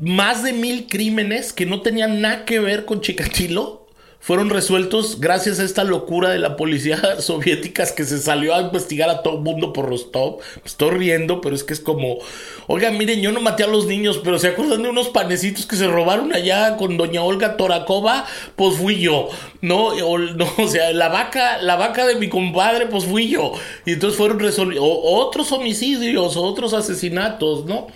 más 0.00 0.42
de 0.42 0.52
mil 0.52 0.86
crímenes 0.86 1.52
que 1.52 1.66
no 1.66 1.82
tenían 1.82 2.20
nada 2.20 2.44
que 2.44 2.58
ver 2.58 2.84
con 2.84 3.00
Chikatilo 3.00 3.79
fueron 4.20 4.50
resueltos 4.50 5.18
gracias 5.18 5.58
a 5.58 5.64
esta 5.64 5.82
locura 5.82 6.28
de 6.28 6.38
la 6.38 6.56
policía 6.56 7.00
soviética 7.20 7.86
que 7.94 8.04
se 8.04 8.18
salió 8.18 8.54
a 8.54 8.60
investigar 8.60 9.08
a 9.08 9.22
todo 9.22 9.36
el 9.36 9.40
mundo 9.40 9.72
por 9.72 9.88
Rostov. 9.88 10.40
Estoy 10.62 10.90
riendo, 10.90 11.40
pero 11.40 11.56
es 11.56 11.64
que 11.64 11.72
es 11.72 11.80
como, 11.80 12.18
oiga, 12.66 12.90
miren, 12.90 13.22
yo 13.22 13.32
no 13.32 13.40
maté 13.40 13.64
a 13.64 13.66
los 13.66 13.86
niños, 13.86 14.20
pero 14.22 14.38
¿se 14.38 14.48
acuerdan 14.48 14.82
de 14.82 14.90
unos 14.90 15.08
panecitos 15.08 15.64
que 15.64 15.76
se 15.76 15.86
robaron 15.88 16.34
allá 16.34 16.76
con 16.76 16.98
doña 16.98 17.22
Olga 17.22 17.56
Torakova? 17.56 18.26
Pues 18.56 18.76
fui 18.76 19.00
yo, 19.00 19.30
¿no? 19.62 19.86
O, 19.86 20.18
no, 20.18 20.46
o 20.58 20.68
sea, 20.68 20.92
la 20.92 21.08
vaca, 21.08 21.56
la 21.62 21.76
vaca 21.76 22.06
de 22.06 22.16
mi 22.16 22.28
compadre, 22.28 22.86
pues 22.86 23.06
fui 23.06 23.30
yo. 23.30 23.54
Y 23.86 23.94
entonces 23.94 24.18
fueron 24.18 24.38
resolvidos 24.38 24.84
otros 24.86 25.50
homicidios, 25.50 26.36
otros 26.36 26.74
asesinatos, 26.74 27.64
¿no? 27.64 27.86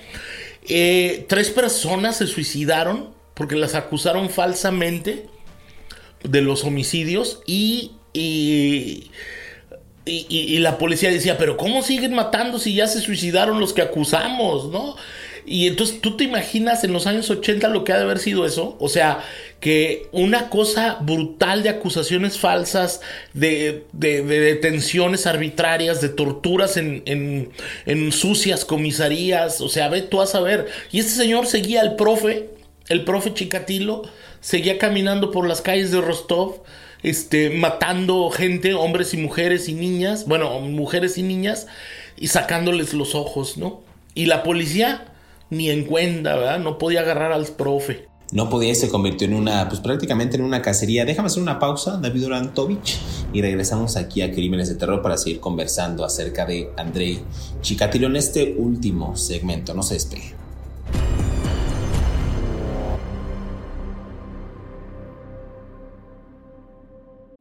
Eh, 0.67 1.27
tres 1.29 1.51
personas 1.51 2.17
se 2.17 2.27
suicidaron 2.27 3.11
porque 3.35 3.57
las 3.57 3.75
acusaron 3.75 4.31
falsamente 4.31 5.34
de 6.25 6.43
los 6.43 6.65
homicidios 6.65 7.41
y, 7.47 7.93
y, 8.13 9.11
y, 10.07 10.59
la 10.59 10.79
policía 10.79 11.11
decía, 11.11 11.39
pero 11.39 11.57
¿cómo 11.57 11.83
siguen 11.83 12.15
matando 12.15 12.59
si 12.59 12.75
ya 12.75 12.87
se 12.89 13.01
suicidaron 13.01 13.61
los 13.61 13.73
que 13.73 13.83
acusamos, 13.83 14.71
no? 14.71 14.97
Y 15.47 15.67
entonces 15.67 16.01
tú 16.01 16.17
te 16.17 16.25
imaginas 16.25 16.85
en 16.85 16.93
los 16.93 17.07
años 17.07 17.29
80 17.29 17.69
lo 17.69 17.85
que 17.85 17.93
ha 17.93 17.99
de 17.99 18.05
haber 18.05 18.19
sido 18.19 18.47
eso, 18.47 18.77
o 18.81 18.89
sea, 18.89 19.23
que 19.61 20.09
una 20.13 20.49
cosa 20.49 20.99
brutal 21.01 21.63
de 21.63 21.69
acusaciones 21.69 22.39
falsas, 22.39 23.03
de, 23.35 23.85
de, 23.93 24.23
detenciones 24.23 25.27
arbitrarias, 25.27 26.01
de 26.01 26.09
torturas 26.09 26.79
en, 26.79 27.03
en, 27.05 27.51
en, 27.85 28.13
sucias 28.13 28.65
comisarías, 28.65 29.61
o 29.61 29.69
sea, 29.69 29.89
ve 29.89 30.01
tú 30.01 30.23
a 30.23 30.27
saber. 30.27 30.67
Y 30.93 31.01
este 31.01 31.13
señor 31.13 31.47
seguía 31.47 31.83
al 31.83 31.97
profe, 31.97 32.49
el 32.89 33.05
profe 33.05 33.35
Chikatilo, 33.35 34.03
seguía 34.45 34.77
caminando 34.77 35.31
por 35.31 35.49
las 35.49 35.63
calles 35.63 35.91
de 35.91 36.03
Rostov, 36.03 36.61
este, 37.03 37.49
matando 37.49 38.29
gente, 38.29 38.75
hombres 38.75 39.15
y 39.15 39.17
mujeres 39.17 39.71
y 39.71 39.73
niñas, 39.73 40.27
bueno, 40.27 40.61
mujeres 40.61 41.17
y 41.17 41.23
niñas, 41.23 41.67
y 42.19 42.29
sacándoles 42.29 42.93
los 42.93 43.15
ojos, 43.15 43.57
¿no? 43.57 43.81
Y 44.15 44.27
la 44.27 44.43
policía 44.43 45.15
ni 45.49 45.71
en 45.71 45.85
cuenta, 45.87 46.37
¿verdad? 46.37 46.59
No 46.59 46.77
podía 46.77 47.01
agarrar 47.01 47.33
al 47.33 47.47
profe. 47.47 48.07
No 48.33 48.51
podía 48.51 48.73
y 48.73 48.75
se 48.75 48.91
convirtió 48.91 49.27
en 49.27 49.35
una, 49.35 49.67
pues 49.67 49.81
prácticamente 49.81 50.37
en 50.37 50.43
una 50.43 50.61
cacería. 50.61 51.07
Déjame 51.07 51.29
hacer 51.29 51.43
una 51.43 51.59
pausa, 51.59 51.97
David 51.97 52.27
Orantovich, 52.27 52.99
y 53.33 53.41
regresamos 53.41 53.97
aquí 53.97 54.21
a 54.21 54.31
Crímenes 54.31 54.69
de 54.69 54.75
Terror 54.75 55.01
para 55.01 55.17
seguir 55.17 55.41
conversando 55.41 56.05
acerca 56.05 56.45
de 56.45 56.69
Andrei 56.77 57.23
Chikatilo 57.63 58.09
en 58.09 58.17
este 58.17 58.55
último 58.59 59.17
segmento. 59.17 59.73
No 59.73 59.83
se 59.83 59.95
despegue. 59.95 60.44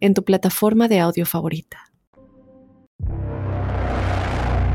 en 0.00 0.14
tu 0.14 0.24
plataforma 0.24 0.88
de 0.88 1.00
audio 1.00 1.26
favorita. 1.26 1.92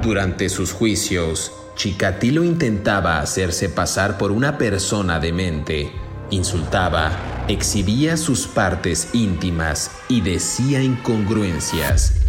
Durante 0.01 0.49
sus 0.49 0.71
juicios, 0.71 1.51
Chikatilo 1.75 2.43
intentaba 2.43 3.19
hacerse 3.19 3.69
pasar 3.69 4.17
por 4.17 4.31
una 4.31 4.57
persona 4.57 5.19
demente, 5.19 5.91
insultaba, 6.29 7.45
exhibía 7.47 8.15
sus 8.15 8.47
partes 8.47 9.09
íntimas 9.13 9.91
y 10.07 10.21
decía 10.21 10.81
incongruencias. 10.81 12.21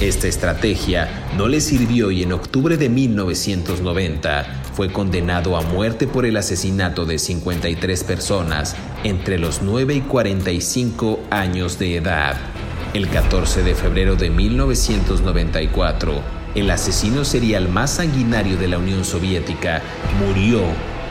Esta 0.00 0.26
estrategia 0.26 1.08
no 1.36 1.46
le 1.46 1.60
sirvió 1.60 2.10
y 2.10 2.22
en 2.22 2.32
octubre 2.32 2.76
de 2.76 2.88
1990 2.88 4.63
fue 4.74 4.92
condenado 4.92 5.56
a 5.56 5.62
muerte 5.62 6.08
por 6.08 6.26
el 6.26 6.36
asesinato 6.36 7.06
de 7.06 7.20
53 7.20 8.04
personas 8.04 8.74
entre 9.04 9.38
los 9.38 9.62
9 9.62 9.94
y 9.94 10.00
45 10.00 11.20
años 11.30 11.78
de 11.78 11.96
edad. 11.96 12.36
El 12.92 13.08
14 13.08 13.62
de 13.62 13.74
febrero 13.76 14.16
de 14.16 14.30
1994, 14.30 16.20
el 16.56 16.70
asesino 16.70 17.24
serial 17.24 17.68
más 17.68 17.92
sanguinario 17.92 18.56
de 18.56 18.68
la 18.68 18.78
Unión 18.78 19.04
Soviética 19.04 19.80
murió 20.18 20.60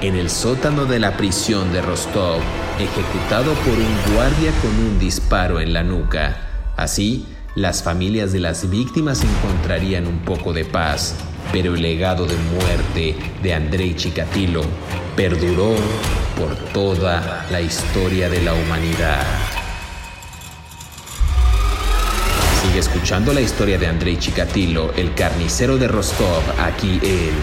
en 0.02 0.16
el 0.16 0.30
sótano 0.30 0.86
de 0.86 1.00
la 1.00 1.16
prisión 1.16 1.72
de 1.72 1.82
Rostov, 1.82 2.42
ejecutado 2.80 3.54
por 3.54 3.74
un 3.74 4.16
guardia 4.16 4.52
con 4.62 4.72
un 4.72 5.00
disparo 5.00 5.62
en 5.62 5.72
la 5.72 5.84
nuca. 5.84 6.38
Así, 6.76 7.26
las 7.56 7.82
familias 7.84 8.34
de 8.34 8.40
las 8.40 8.70
víctimas 8.70 9.24
encontrarían 9.24 10.08
un 10.08 10.20
poco 10.20 10.52
de 10.52 10.66
paz, 10.66 11.16
pero 11.52 11.76
el 11.76 11.82
legado 11.82 12.26
de 12.26 12.36
muerte 12.36 13.16
de 13.42 13.54
Andrei 13.54 13.96
Chikatilo 13.96 14.62
perduró 15.16 15.76
por 16.38 16.56
toda 16.74 17.46
la 17.52 17.62
historia 17.62 18.30
de 18.30 18.42
la 18.42 18.54
humanidad. 18.54 19.24
Sigue 22.64 22.80
escuchando 22.80 23.34
la 23.34 23.42
historia 23.42 23.78
de 23.78 23.88
Andrei 23.88 24.18
Chikatilo, 24.18 24.94
el 24.96 25.14
carnicero 25.14 25.78
de 25.78 25.88
Rostov, 25.88 26.42
aquí 26.60 27.00
en 27.04 27.34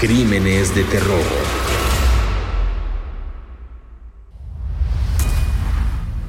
Crímenes 0.00 0.74
de 0.74 0.84
Terror. 0.84 1.71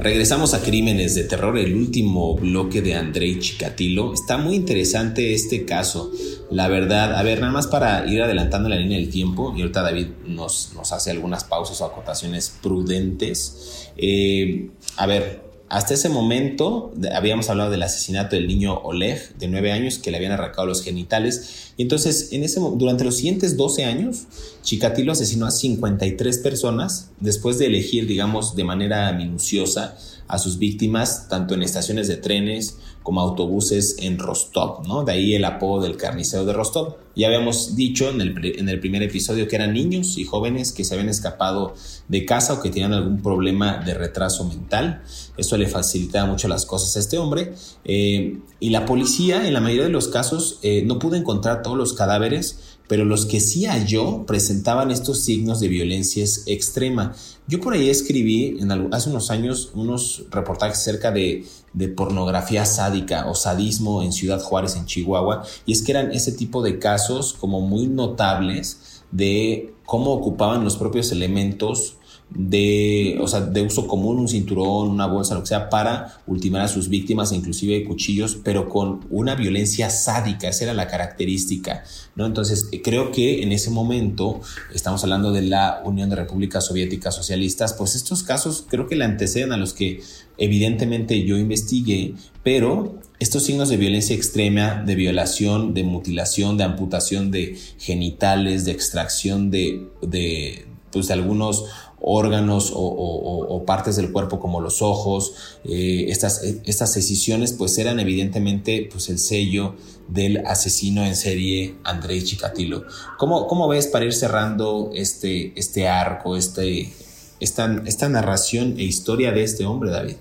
Regresamos 0.03 0.53
a 0.53 0.61
Crímenes 0.61 1.15
de 1.15 1.23
Terror, 1.23 1.57
el 1.57 1.73
último 1.77 2.35
bloque 2.35 2.81
de 2.81 2.93
Andrei 2.93 3.39
Chikatilo. 3.39 4.13
Está 4.13 4.37
muy 4.37 4.55
interesante 4.55 5.33
este 5.33 5.63
caso. 5.63 6.11
La 6.51 6.67
verdad, 6.67 7.15
a 7.15 7.23
ver, 7.23 7.39
nada 7.39 7.53
más 7.53 7.67
para 7.67 8.05
ir 8.05 8.21
adelantando 8.21 8.67
la 8.67 8.75
línea 8.75 8.97
del 8.97 9.09
tiempo, 9.09 9.53
y 9.55 9.61
ahorita 9.61 9.81
David 9.81 10.07
nos, 10.27 10.73
nos 10.75 10.91
hace 10.91 11.11
algunas 11.11 11.45
pausas 11.45 11.79
o 11.79 11.85
acotaciones 11.85 12.53
prudentes. 12.61 13.91
Eh, 13.95 14.71
a 14.97 15.05
ver, 15.05 15.52
hasta 15.73 15.95
ese 15.95 16.07
momento 16.07 16.93
habíamos 17.15 17.49
hablado 17.49 17.71
del 17.71 17.81
asesinato 17.81 18.35
del 18.35 18.45
niño 18.45 18.77
Oleg 18.83 19.35
de 19.39 19.47
9 19.47 19.71
años 19.71 19.97
que 19.97 20.11
le 20.11 20.17
habían 20.17 20.31
arrancado 20.31 20.67
los 20.67 20.83
genitales. 20.83 21.71
Y 21.77 21.81
entonces, 21.81 22.29
en 22.31 22.43
ese, 22.43 22.59
durante 22.75 23.03
los 23.03 23.17
siguientes 23.17 23.57
12 23.57 23.85
años, 23.85 24.27
Chikatilo 24.61 25.11
asesinó 25.11 25.47
a 25.47 25.51
53 25.51 26.37
personas 26.37 27.09
después 27.19 27.57
de 27.57 27.65
elegir, 27.65 28.05
digamos, 28.05 28.55
de 28.55 28.63
manera 28.63 29.11
minuciosa 29.13 29.97
a 30.27 30.37
sus 30.37 30.59
víctimas, 30.59 31.27
tanto 31.27 31.55
en 31.55 31.63
estaciones 31.63 32.07
de 32.07 32.17
trenes 32.17 32.77
como 33.03 33.21
autobuses 33.21 33.97
en 33.99 34.17
Rostov, 34.17 34.87
¿no? 34.87 35.03
De 35.03 35.11
ahí 35.11 35.35
el 35.35 35.45
apodo 35.45 35.83
del 35.83 35.97
carnicero 35.97 36.45
de 36.45 36.53
Rostov. 36.53 36.95
Ya 37.15 37.27
habíamos 37.27 37.75
dicho 37.75 38.09
en 38.09 38.21
el, 38.21 38.57
en 38.57 38.69
el 38.69 38.79
primer 38.79 39.03
episodio 39.03 39.47
que 39.47 39.55
eran 39.55 39.73
niños 39.73 40.17
y 40.17 40.23
jóvenes 40.23 40.71
que 40.71 40.83
se 40.83 40.95
habían 40.95 41.09
escapado 41.09 41.75
de 42.07 42.25
casa 42.25 42.53
o 42.53 42.61
que 42.61 42.69
tenían 42.69 42.93
algún 42.93 43.21
problema 43.21 43.77
de 43.85 43.93
retraso 43.93 44.45
mental. 44.45 45.03
Eso 45.37 45.57
le 45.57 45.67
facilitaba 45.67 46.25
mucho 46.25 46.47
las 46.47 46.65
cosas 46.65 46.95
a 46.95 46.99
este 46.99 47.17
hombre. 47.17 47.53
Eh, 47.85 48.39
y 48.59 48.69
la 48.69 48.85
policía, 48.85 49.47
en 49.47 49.53
la 49.53 49.59
mayoría 49.59 49.83
de 49.83 49.89
los 49.89 50.07
casos, 50.07 50.59
eh, 50.63 50.83
no 50.85 50.97
pudo 50.97 51.15
encontrar 51.15 51.61
todos 51.61 51.77
los 51.77 51.93
cadáveres 51.93 52.72
pero 52.87 53.05
los 53.05 53.25
que 53.25 53.39
sí 53.39 53.65
halló 53.65 54.25
presentaban 54.25 54.91
estos 54.91 55.21
signos 55.21 55.59
de 55.59 55.67
violencia 55.67 56.23
extrema. 56.45 57.15
Yo 57.47 57.59
por 57.59 57.73
ahí 57.73 57.89
escribí 57.89 58.59
hace 58.91 59.09
unos 59.09 59.31
años 59.31 59.71
unos 59.73 60.25
reportajes 60.31 60.77
acerca 60.77 61.11
de, 61.11 61.45
de, 61.73 61.87
pornografía 61.87 62.65
sádica 62.65 63.25
o 63.27 63.35
sadismo 63.35 64.03
en 64.03 64.11
Ciudad 64.11 64.41
Juárez, 64.41 64.75
en 64.75 64.85
Chihuahua, 64.85 65.43
y 65.65 65.73
es 65.73 65.81
que 65.81 65.91
eran 65.91 66.11
ese 66.11 66.31
tipo 66.31 66.61
de 66.61 66.79
casos 66.79 67.33
como 67.33 67.61
muy 67.61 67.87
notables 67.87 69.01
de 69.11 69.73
cómo 69.85 70.11
ocupaban 70.11 70.63
los 70.63 70.77
propios 70.77 71.11
elementos 71.11 71.97
de, 72.35 73.17
o 73.21 73.27
sea, 73.27 73.41
de 73.41 73.61
uso 73.61 73.87
común, 73.87 74.17
un 74.19 74.27
cinturón, 74.27 74.89
una 74.89 75.05
bolsa, 75.05 75.35
lo 75.35 75.41
que 75.41 75.47
sea, 75.47 75.69
para 75.69 76.19
ultimar 76.25 76.61
a 76.61 76.67
sus 76.67 76.89
víctimas, 76.89 77.31
inclusive 77.31 77.83
cuchillos, 77.83 78.37
pero 78.43 78.69
con 78.69 79.01
una 79.09 79.35
violencia 79.35 79.89
sádica, 79.89 80.47
esa 80.47 80.65
era 80.65 80.73
la 80.73 80.87
característica, 80.87 81.83
¿no? 82.15 82.25
Entonces, 82.25 82.69
creo 82.83 83.11
que 83.11 83.43
en 83.43 83.51
ese 83.51 83.69
momento, 83.69 84.41
estamos 84.73 85.03
hablando 85.03 85.31
de 85.31 85.43
la 85.43 85.81
Unión 85.85 86.09
de 86.09 86.15
Repúblicas 86.15 86.65
Soviéticas 86.65 87.15
Socialistas, 87.15 87.73
pues 87.73 87.95
estos 87.95 88.23
casos 88.23 88.65
creo 88.67 88.87
que 88.87 88.95
le 88.95 89.05
anteceden 89.05 89.51
a 89.51 89.57
los 89.57 89.73
que 89.73 90.01
evidentemente 90.37 91.23
yo 91.25 91.37
investigué, 91.37 92.15
pero 92.41 92.99
estos 93.19 93.43
signos 93.43 93.69
de 93.69 93.77
violencia 93.77 94.15
extrema, 94.15 94.83
de 94.85 94.95
violación, 94.95 95.73
de 95.73 95.83
mutilación, 95.83 96.57
de 96.57 96.63
amputación 96.63 97.31
de 97.31 97.57
genitales, 97.77 98.65
de 98.65 98.71
extracción 98.71 99.51
de, 99.51 99.87
de 100.01 100.65
pues 100.91 101.07
de 101.07 101.13
algunos 101.13 101.65
órganos 102.03 102.71
o, 102.75 103.63
partes 103.65 103.95
del 103.95 104.11
cuerpo 104.11 104.39
como 104.39 104.59
los 104.59 104.81
ojos, 104.81 105.57
eh, 105.63 106.07
estas, 106.09 106.43
estas 106.43 106.93
decisiones 106.93 107.53
pues 107.53 107.77
eran 107.77 107.99
evidentemente 107.99 108.89
pues 108.91 109.07
el 109.09 109.19
sello 109.19 109.75
del 110.09 110.45
asesino 110.45 111.05
en 111.05 111.15
serie 111.15 111.75
Andrei 111.85 112.21
Chikatilo. 112.21 112.83
¿Cómo, 113.17 113.47
¿Cómo, 113.47 113.69
ves 113.69 113.87
para 113.87 114.03
ir 114.03 114.13
cerrando 114.13 114.91
este, 114.93 115.57
este 115.57 115.87
arco, 115.87 116.35
este, 116.35 116.91
esta, 117.39 117.81
esta 117.85 118.09
narración 118.09 118.75
e 118.77 118.83
historia 118.83 119.31
de 119.31 119.43
este 119.43 119.65
hombre, 119.65 119.89
David? 119.89 120.15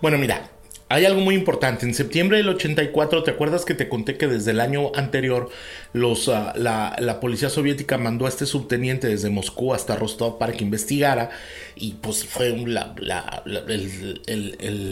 Bueno, 0.00 0.16
mira, 0.16 0.50
hay 0.88 1.04
algo 1.04 1.20
muy 1.20 1.34
importante. 1.34 1.84
En 1.84 1.94
septiembre 1.94 2.38
del 2.38 2.48
84, 2.48 3.24
¿te 3.24 3.32
acuerdas 3.32 3.64
que 3.64 3.74
te 3.74 3.88
conté 3.88 4.16
que 4.16 4.28
desde 4.28 4.52
el 4.52 4.60
año 4.60 4.92
anterior 4.94 5.50
los, 5.92 6.28
ah, 6.28 6.52
la, 6.56 7.18
policía 7.20 7.50
soviética 7.50 7.98
mandó 7.98 8.26
a 8.26 8.28
este 8.28 8.46
subteniente 8.46 9.08
desde 9.08 9.28
Moscú 9.28 9.74
hasta 9.74 9.96
Rostov 9.96 10.38
para 10.38 10.52
que 10.52 10.62
investigara? 10.62 11.30
Y 11.74 11.94
pues 11.94 12.24
fue 12.24 12.48
el, 12.48 12.56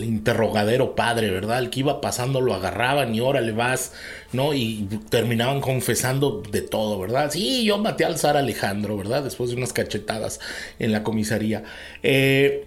interrogadero 0.04 0.96
padre, 0.96 1.30
¿verdad? 1.30 1.60
El 1.60 1.70
que 1.70 1.80
iba 1.80 2.00
pasando 2.00 2.40
lo 2.40 2.54
agarraban 2.54 3.14
y 3.14 3.20
órale 3.20 3.52
vas, 3.52 3.92
¿no? 4.32 4.52
Y 4.52 4.88
terminaban 5.10 5.60
confesando 5.60 6.42
de 6.50 6.62
todo, 6.62 6.98
¿verdad? 6.98 7.30
Sí, 7.30 7.64
yo 7.64 7.78
maté 7.78 8.04
al 8.04 8.18
zar 8.18 8.36
Alejandro, 8.36 8.96
¿verdad? 8.96 9.22
Después 9.22 9.50
de 9.50 9.56
unas 9.56 9.72
cachetadas 9.72 10.40
en 10.80 10.90
la 10.90 11.04
comisaría. 11.04 11.62
Eh 12.02 12.66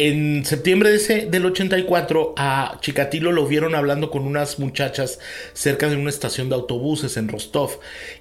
en 0.00 0.46
septiembre 0.46 0.88
de 0.88 0.96
ese, 0.96 1.26
del 1.26 1.44
84 1.44 2.32
a 2.38 2.78
Chikatilo 2.80 3.32
lo 3.32 3.46
vieron 3.46 3.74
hablando 3.74 4.10
con 4.10 4.26
unas 4.26 4.58
muchachas 4.58 5.18
cerca 5.52 5.90
de 5.90 5.96
una 5.96 6.08
estación 6.08 6.48
de 6.48 6.54
autobuses 6.54 7.18
en 7.18 7.28
Rostov 7.28 7.80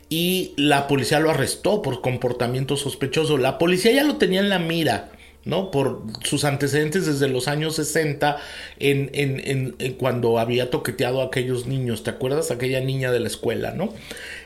y 0.09 0.51
la 0.57 0.87
policía 0.87 1.21
lo 1.21 1.29
arrestó 1.29 1.81
por 1.81 2.01
comportamiento 2.01 2.75
sospechoso. 2.75 3.37
La 3.37 3.57
policía 3.57 3.93
ya 3.93 4.03
lo 4.03 4.17
tenía 4.17 4.41
en 4.41 4.49
la 4.49 4.59
mira 4.59 5.11
¿no? 5.49 5.71
Por 5.71 6.03
sus 6.23 6.45
antecedentes 6.45 7.05
desde 7.05 7.27
los 7.27 7.47
años 7.47 7.75
60, 7.75 8.37
en, 8.79 9.09
en, 9.13 9.93
cuando 9.93 10.39
había 10.39 10.69
toqueteado 10.69 11.21
a 11.21 11.25
aquellos 11.25 11.67
niños, 11.67 12.03
¿te 12.03 12.11
acuerdas? 12.11 12.51
Aquella 12.51 12.79
niña 12.79 13.11
de 13.11 13.19
la 13.19 13.27
escuela, 13.27 13.71
¿no? 13.71 13.93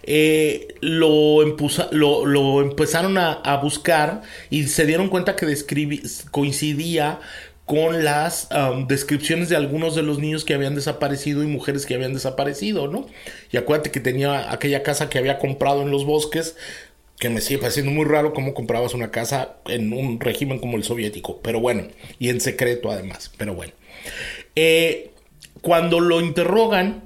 Eh, 0.04 0.76
lo, 0.82 1.44
lo, 1.44 2.62
empezaron 2.62 3.18
a, 3.18 3.60
buscar 3.62 4.22
y 4.50 4.63
se 4.63 4.86
dieron 4.86 5.10
cuenta 5.10 5.36
que 5.36 5.46
coincidía 6.32 7.20
con 7.66 8.04
las 8.04 8.50
um, 8.52 8.88
descripciones 8.88 9.48
de 9.48 9.56
algunos 9.56 9.96
de 9.96 10.04
los 10.04 10.20
niños 10.20 10.44
que 10.44 10.54
habían 10.54 10.76
desaparecido 10.76 11.44
y 11.44 11.48
mujeres 11.48 11.86
que 11.86 11.96
habían 11.96 12.13
desaparecido, 12.13 12.88
¿no? 12.89 13.08
Y 13.52 13.58
acuérdate 13.58 13.89
que 13.89 14.02
tenía 14.02 14.52
aquella 14.52 14.84
casa 14.84 15.10
que 15.10 15.18
había 15.18 15.39
comprado 15.39 15.82
en 15.82 15.89
los 15.89 16.06
bosques, 16.06 16.58
que 17.24 17.30
me 17.30 17.40
sigue 17.40 17.60
pareciendo 17.60 17.90
muy 17.90 18.04
raro 18.04 18.34
cómo 18.34 18.54
comprabas 18.54 18.94
una 18.94 19.10
casa 19.10 19.56
en 19.68 19.94
un 19.94 20.20
régimen 20.20 20.60
como 20.60 20.76
el 20.76 20.84
soviético, 20.84 21.40
pero 21.42 21.62
bueno, 21.62 21.88
y 22.20 22.28
en 22.28 22.42
secreto 22.42 22.92
además, 22.92 23.32
pero 23.38 23.56
bueno. 23.56 23.72
Eh, 24.58 25.12
cuando 25.62 26.02
lo 26.02 26.20
interrogan, 26.20 27.04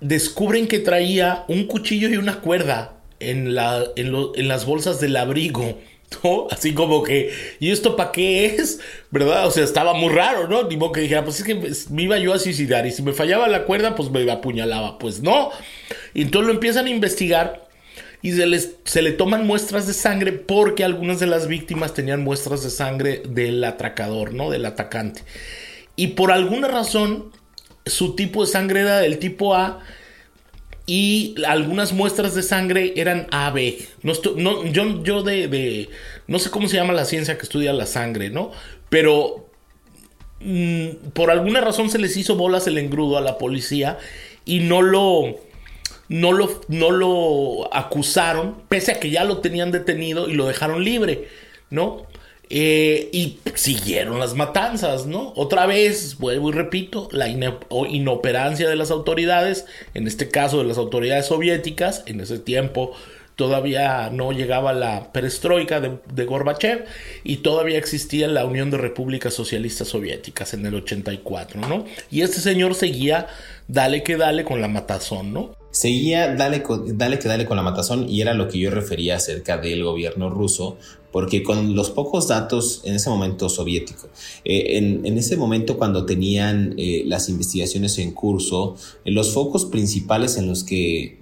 descubren 0.00 0.68
que 0.68 0.78
traía 0.78 1.44
un 1.48 1.66
cuchillo 1.66 2.10
y 2.10 2.16
una 2.16 2.42
cuerda 2.42 2.94
en, 3.18 3.56
la, 3.56 3.82
en, 3.96 4.46
las 4.46 4.66
bolsas 4.66 5.00
del 5.00 5.16
abrigo. 5.16 5.80
¿no? 6.22 6.46
Así 6.52 6.72
como 6.72 7.02
que, 7.02 7.32
¿y 7.58 7.72
esto 7.72 7.96
para 7.96 8.12
qué 8.12 8.44
es? 8.44 8.78
¿Verdad? 9.10 9.48
O 9.48 9.50
sea, 9.50 9.64
estaba 9.64 9.94
muy 9.94 10.10
raro, 10.10 10.46
¿no? 10.46 10.68
Ni 10.68 10.78
que 10.92 11.00
dijera, 11.00 11.24
pues 11.24 11.40
es 11.40 11.44
que 11.44 11.56
me 11.90 12.02
iba 12.02 12.18
yo 12.18 12.34
a 12.34 12.38
suicidar 12.38 12.86
y 12.86 12.92
si 12.92 13.02
me 13.02 13.14
fallaba 13.14 13.48
la 13.48 13.64
cuerda, 13.64 13.96
pues 13.96 14.10
me 14.10 14.30
apuñalaba. 14.30 14.98
Pues 14.98 15.22
no. 15.22 15.50
Y 16.14 16.22
entonces 16.22 16.46
lo 16.46 16.54
empiezan 16.54 16.86
a 16.86 16.90
investigar 16.90 17.71
y 18.22 18.32
se, 18.32 18.46
les, 18.46 18.76
se 18.84 19.02
le 19.02 19.12
toman 19.12 19.46
muestras 19.46 19.86
de 19.86 19.94
sangre 19.94 20.32
porque 20.32 20.84
algunas 20.84 21.18
de 21.18 21.26
las 21.26 21.48
víctimas 21.48 21.92
tenían 21.92 22.22
muestras 22.22 22.62
de 22.62 22.70
sangre 22.70 23.22
del 23.28 23.62
atracador, 23.64 24.32
¿no? 24.32 24.48
Del 24.48 24.64
atacante. 24.64 25.22
Y 25.96 26.08
por 26.08 26.30
alguna 26.30 26.68
razón, 26.68 27.32
su 27.84 28.14
tipo 28.14 28.44
de 28.44 28.50
sangre 28.50 28.80
era 28.82 29.00
del 29.00 29.18
tipo 29.18 29.56
A 29.56 29.80
y 30.86 31.34
algunas 31.46 31.92
muestras 31.92 32.34
de 32.34 32.42
sangre 32.42 32.94
eran 32.96 33.26
AB. 33.32 33.74
No, 34.02 34.12
no 34.36 34.66
yo, 34.66 35.02
yo 35.02 35.22
de, 35.22 35.88
No 36.28 36.38
sé 36.38 36.50
cómo 36.50 36.68
se 36.68 36.76
llama 36.76 36.92
la 36.92 37.04
ciencia 37.04 37.36
que 37.36 37.42
estudia 37.42 37.72
la 37.72 37.86
sangre, 37.86 38.30
¿no? 38.30 38.52
Pero 38.88 39.48
mm, 40.40 41.10
por 41.12 41.30
alguna 41.32 41.60
razón 41.60 41.90
se 41.90 41.98
les 41.98 42.16
hizo 42.16 42.36
bolas 42.36 42.68
el 42.68 42.78
engrudo 42.78 43.18
a 43.18 43.20
la 43.20 43.36
policía 43.36 43.98
y 44.44 44.60
no 44.60 44.80
lo 44.80 45.40
no 46.12 46.32
lo, 46.32 46.60
no 46.68 46.90
lo 46.90 47.74
acusaron, 47.74 48.56
pese 48.68 48.92
a 48.92 49.00
que 49.00 49.10
ya 49.10 49.24
lo 49.24 49.38
tenían 49.38 49.72
detenido 49.72 50.28
y 50.28 50.34
lo 50.34 50.46
dejaron 50.46 50.84
libre, 50.84 51.28
¿no? 51.70 52.06
Eh, 52.50 53.08
y 53.12 53.38
siguieron 53.54 54.18
las 54.18 54.34
matanzas, 54.34 55.06
¿no? 55.06 55.32
Otra 55.36 55.64
vez, 55.64 56.18
vuelvo 56.18 56.50
y 56.50 56.52
repito, 56.52 57.08
la 57.12 57.28
inoperancia 57.28 58.68
de 58.68 58.76
las 58.76 58.90
autoridades, 58.90 59.64
en 59.94 60.06
este 60.06 60.28
caso 60.28 60.58
de 60.58 60.64
las 60.64 60.76
autoridades 60.76 61.24
soviéticas, 61.24 62.02
en 62.04 62.20
ese 62.20 62.38
tiempo 62.38 62.92
todavía 63.34 64.10
no 64.10 64.32
llegaba 64.32 64.74
la 64.74 65.14
perestroika 65.14 65.80
de, 65.80 65.98
de, 66.12 66.24
Gorbachev 66.26 66.84
y 67.24 67.38
todavía 67.38 67.78
existía 67.78 68.28
la 68.28 68.44
Unión 68.44 68.70
de 68.70 68.76
Repúblicas 68.76 69.32
Socialistas 69.32 69.88
Soviéticas 69.88 70.52
en 70.52 70.66
el 70.66 70.74
84, 70.74 71.62
¿no? 71.62 71.86
Y 72.10 72.20
este 72.20 72.40
señor 72.40 72.74
seguía, 72.74 73.28
dale 73.66 74.02
que 74.02 74.18
dale 74.18 74.44
con 74.44 74.60
la 74.60 74.68
matazón, 74.68 75.32
¿no? 75.32 75.61
Seguía 75.72 76.36
dale, 76.36 76.62
dale 76.88 77.18
que 77.18 77.28
dale 77.28 77.46
con 77.46 77.56
la 77.56 77.62
matazón 77.62 78.06
y 78.08 78.20
era 78.20 78.34
lo 78.34 78.46
que 78.46 78.58
yo 78.58 78.70
refería 78.70 79.16
acerca 79.16 79.56
del 79.56 79.82
gobierno 79.82 80.28
ruso, 80.28 80.76
porque 81.10 81.42
con 81.42 81.74
los 81.74 81.90
pocos 81.90 82.28
datos 82.28 82.82
en 82.84 82.94
ese 82.94 83.08
momento 83.08 83.48
soviético, 83.48 84.08
eh, 84.44 84.76
en, 84.76 85.18
ese 85.18 85.38
momento 85.38 85.78
cuando 85.78 86.04
tenían 86.04 86.74
eh, 86.76 87.04
las 87.06 87.30
investigaciones 87.30 87.98
en 87.98 88.12
curso, 88.12 88.76
los 89.06 89.32
focos 89.32 89.64
principales 89.64 90.36
en 90.36 90.46
los 90.46 90.62
que 90.62 91.18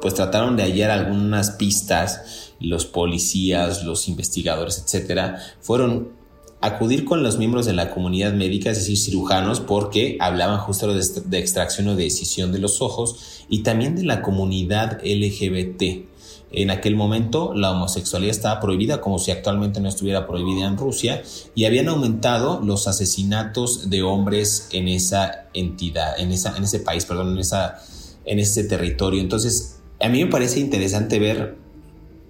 pues 0.00 0.14
trataron 0.14 0.56
de 0.56 0.62
hallar 0.64 0.90
algunas 0.90 1.52
pistas, 1.52 2.52
los 2.60 2.86
policías, 2.86 3.84
los 3.84 4.08
investigadores, 4.08 4.82
etcétera, 4.84 5.38
fueron 5.60 6.21
acudir 6.62 7.04
con 7.04 7.22
los 7.22 7.38
miembros 7.38 7.66
de 7.66 7.72
la 7.72 7.90
comunidad 7.90 8.32
médica, 8.32 8.70
es 8.70 8.78
decir, 8.78 8.96
cirujanos, 8.96 9.60
porque 9.60 10.16
hablaban 10.20 10.58
justo 10.58 10.94
de, 10.94 11.38
extracción 11.38 11.88
o 11.88 11.96
de 11.96 12.04
decisión 12.04 12.52
de 12.52 12.60
los 12.60 12.80
ojos, 12.80 13.44
y 13.48 13.64
también 13.64 13.96
de 13.96 14.04
la 14.04 14.22
comunidad 14.22 15.00
LGBT. 15.04 16.06
En 16.54 16.70
aquel 16.70 16.96
momento 16.96 17.54
la 17.54 17.70
homosexualidad 17.70 18.30
estaba 18.30 18.60
prohibida 18.60 19.00
como 19.00 19.18
si 19.18 19.30
actualmente 19.30 19.80
no 19.80 19.88
estuviera 19.88 20.26
prohibida 20.26 20.66
en 20.66 20.76
Rusia 20.76 21.22
y 21.54 21.64
habían 21.64 21.88
aumentado 21.88 22.60
los 22.62 22.86
asesinatos 22.86 23.88
de 23.88 24.02
hombres 24.02 24.68
en 24.70 24.86
esa 24.86 25.46
entidad, 25.54 26.20
en, 26.20 26.30
esa, 26.30 26.54
en 26.56 26.64
ese 26.64 26.80
país, 26.80 27.06
perdón, 27.06 27.32
en, 27.32 27.38
esa, 27.38 27.82
en 28.26 28.38
ese 28.38 28.64
territorio. 28.64 29.22
Entonces, 29.22 29.80
a 29.98 30.10
mí 30.10 30.22
me 30.22 30.30
parece 30.30 30.60
interesante 30.60 31.18
ver 31.18 31.56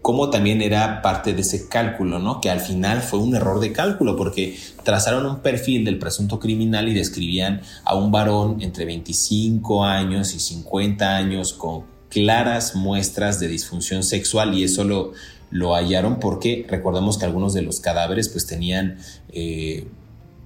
como 0.02 0.30
también 0.30 0.60
era 0.60 1.00
parte 1.00 1.32
de 1.32 1.40
ese 1.42 1.68
cálculo, 1.68 2.18
¿no? 2.18 2.40
Que 2.40 2.50
al 2.50 2.60
final 2.60 3.02
fue 3.02 3.20
un 3.20 3.36
error 3.36 3.60
de 3.60 3.72
cálculo 3.72 4.16
porque 4.16 4.58
trazaron 4.82 5.24
un 5.26 5.40
perfil 5.40 5.84
del 5.84 5.98
presunto 5.98 6.40
criminal 6.40 6.88
y 6.88 6.94
describían 6.94 7.62
a 7.84 7.94
un 7.94 8.10
varón 8.10 8.60
entre 8.60 8.84
25 8.84 9.84
años 9.84 10.34
y 10.34 10.40
50 10.40 11.16
años 11.16 11.52
con 11.52 11.84
claras 12.08 12.74
muestras 12.74 13.38
de 13.38 13.46
disfunción 13.48 14.02
sexual 14.02 14.54
y 14.54 14.64
eso 14.64 14.82
lo, 14.84 15.12
lo 15.50 15.74
hallaron 15.74 16.18
porque 16.18 16.66
recordemos 16.68 17.16
que 17.16 17.24
algunos 17.24 17.54
de 17.54 17.62
los 17.62 17.80
cadáveres 17.80 18.28
pues 18.28 18.46
tenían... 18.46 18.98
Eh, 19.32 19.86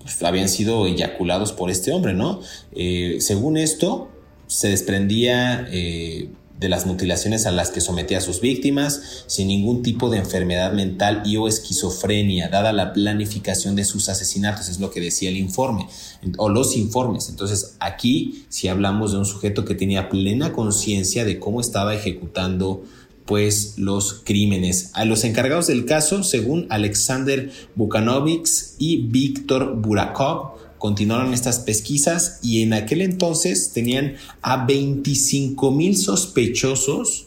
pues, 0.03 0.23
habían 0.23 0.49
sido 0.49 0.87
eyaculados 0.87 1.53
por 1.53 1.69
este 1.69 1.91
hombre, 1.93 2.15
¿no? 2.15 2.41
Eh, 2.73 3.17
según 3.19 3.57
esto, 3.57 4.09
se 4.47 4.69
desprendía 4.69 5.67
eh, 5.73 6.29
de 6.59 6.69
las 6.69 6.87
mutilaciones 6.87 7.47
a 7.47 7.51
las 7.51 7.71
que 7.71 7.81
sometía 7.81 8.19
a 8.19 8.23
sus 8.23 8.41
víctimas 8.41 9.25
sin 9.27 9.49
ningún 9.49 9.83
tipo 9.83 10.09
de 10.09 10.19
enfermedad 10.19 10.73
mental 10.73 11.23
y 11.25 11.37
o 11.37 11.49
esquizofrenia, 11.49 12.49
dada 12.49 12.73
la 12.73 12.93
planificación 12.93 13.77
de 13.77 13.85
sus 13.85 14.09
asesinatos, 14.09 14.69
es 14.69 14.81
lo 14.81 14.91
que 14.91 15.01
decía 15.01 15.29
el 15.29 15.37
informe 15.37 15.87
o 16.39 16.49
los 16.49 16.77
informes. 16.77 17.29
Entonces 17.29 17.77
aquí 17.81 18.47
si 18.49 18.69
hablamos 18.69 19.13
de 19.13 19.19
un 19.19 19.27
sujeto 19.27 19.65
que 19.65 19.75
tenía 19.75 20.09
plena 20.09 20.53
conciencia 20.53 21.25
de 21.25 21.39
cómo 21.39 21.61
estaba 21.61 21.95
ejecutando 21.95 22.85
pues 23.27 23.75
los 23.77 24.23
crímenes. 24.25 24.91
A 24.95 25.05
los 25.05 25.25
encargados 25.25 25.67
del 25.67 25.85
caso, 25.85 26.23
según 26.23 26.67
Alexander 26.71 27.51
Bukanovics 27.75 28.77
y 28.79 29.09
Víctor 29.09 29.77
Burakov, 29.77 30.55
continuaron 30.79 31.35
estas 31.35 31.61
pesquisas 31.61 32.39
y 32.43 32.63
en 32.63 32.73
aquel 32.73 33.03
entonces 33.03 33.73
tenían 33.73 34.17
a 34.43 34.67
25 34.67 35.71
mil 35.71 35.97
sospechosos 35.97 37.27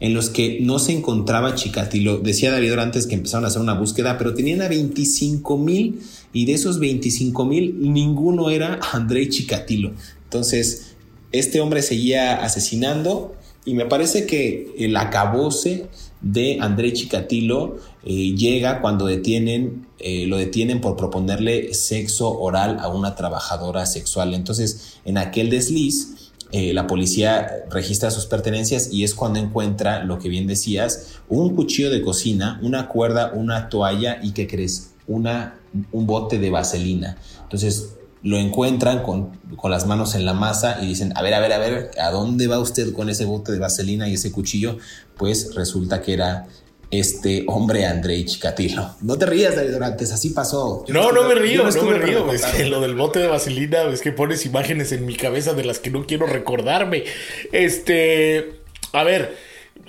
en 0.00 0.14
los 0.14 0.30
que 0.30 0.58
no 0.60 0.78
se 0.78 0.92
encontraba 0.92 1.54
Chikatilo. 1.54 2.18
Decía 2.18 2.50
David 2.50 2.72
antes 2.72 3.06
que 3.06 3.14
empezaron 3.14 3.44
a 3.44 3.48
hacer 3.48 3.60
una 3.60 3.74
búsqueda, 3.74 4.16
pero 4.16 4.34
tenían 4.34 4.62
a 4.62 4.68
25 4.68 5.58
mil 5.58 6.00
y 6.32 6.46
de 6.46 6.54
esos 6.54 6.78
25 6.78 7.44
mil 7.44 7.92
ninguno 7.92 8.50
era 8.50 8.80
Andrei 8.92 9.28
Chikatilo. 9.28 9.92
Entonces, 10.24 10.94
este 11.32 11.60
hombre 11.60 11.82
seguía 11.82 12.42
asesinando 12.42 13.34
y 13.64 13.74
me 13.74 13.84
parece 13.84 14.26
que 14.26 14.72
el 14.78 14.96
acabose 14.96 15.86
de 16.20 16.58
André 16.60 16.92
Chikatilo 16.92 17.78
eh, 18.04 18.34
llega 18.34 18.80
cuando 18.80 19.06
detienen, 19.06 19.86
eh, 19.98 20.26
lo 20.26 20.36
detienen 20.36 20.80
por 20.80 20.96
proponerle 20.96 21.74
sexo 21.74 22.38
oral 22.38 22.78
a 22.80 22.88
una 22.88 23.14
trabajadora 23.14 23.86
sexual. 23.86 24.34
Entonces, 24.34 25.00
en 25.04 25.18
aquel 25.18 25.50
desliz, 25.50 26.32
eh, 26.52 26.72
la 26.74 26.86
policía 26.86 27.64
registra 27.70 28.10
sus 28.10 28.26
pertenencias 28.26 28.92
y 28.92 29.04
es 29.04 29.14
cuando 29.14 29.38
encuentra 29.38 30.04
lo 30.04 30.18
que 30.18 30.28
bien 30.28 30.46
decías, 30.46 31.20
un 31.28 31.54
cuchillo 31.54 31.90
de 31.90 32.02
cocina, 32.02 32.58
una 32.62 32.88
cuerda, 32.88 33.32
una 33.34 33.68
toalla 33.68 34.18
y 34.22 34.32
que 34.32 34.46
crees, 34.46 34.90
una, 35.06 35.60
un 35.92 36.06
bote 36.06 36.38
de 36.38 36.50
vaselina. 36.50 37.16
Entonces, 37.42 37.94
lo 38.22 38.36
encuentran 38.36 39.02
con, 39.02 39.30
con, 39.56 39.70
las 39.70 39.86
manos 39.86 40.14
en 40.14 40.26
la 40.26 40.34
masa 40.34 40.78
y 40.82 40.86
dicen, 40.86 41.12
a 41.16 41.22
ver, 41.22 41.34
a 41.34 41.40
ver, 41.40 41.52
a 41.52 41.58
ver, 41.58 41.90
¿a 41.98 42.10
dónde 42.10 42.46
va 42.46 42.58
usted 42.58 42.92
con 42.92 43.08
ese 43.08 43.24
bote 43.24 43.52
de 43.52 43.58
vaselina 43.58 44.08
y 44.08 44.14
ese 44.14 44.30
cuchillo? 44.30 44.78
Pues 45.16 45.54
resulta 45.54 46.02
que 46.02 46.14
era 46.14 46.46
este 46.90 47.44
hombre 47.46 47.86
Andrei 47.86 48.24
Chikatilo. 48.24 48.96
No 49.00 49.16
te 49.16 49.26
rías, 49.26 49.54
David 49.54 49.72
Dorantes, 49.72 50.12
así 50.12 50.30
pasó. 50.30 50.84
no, 50.88 51.12
no 51.12 51.28
me 51.28 51.34
río, 51.34 51.64
no, 51.64 51.82
me 51.82 51.98
río. 51.98 52.32
Es 52.32 52.44
que 52.44 52.64
lo 52.64 52.80
del 52.80 52.94
bote 52.94 53.20
de 53.20 53.28
vaselina 53.28 53.84
es 53.84 54.00
que 54.00 54.12
pones 54.12 54.44
imágenes 54.44 54.92
en 54.92 55.06
mi 55.06 55.14
cabeza 55.14 55.54
de 55.54 55.64
las 55.64 55.78
que 55.78 55.90
no 55.90 56.04
quiero 56.04 56.26
recordarme. 56.26 57.04
Este, 57.52 58.60
a 58.92 59.04
ver, 59.04 59.36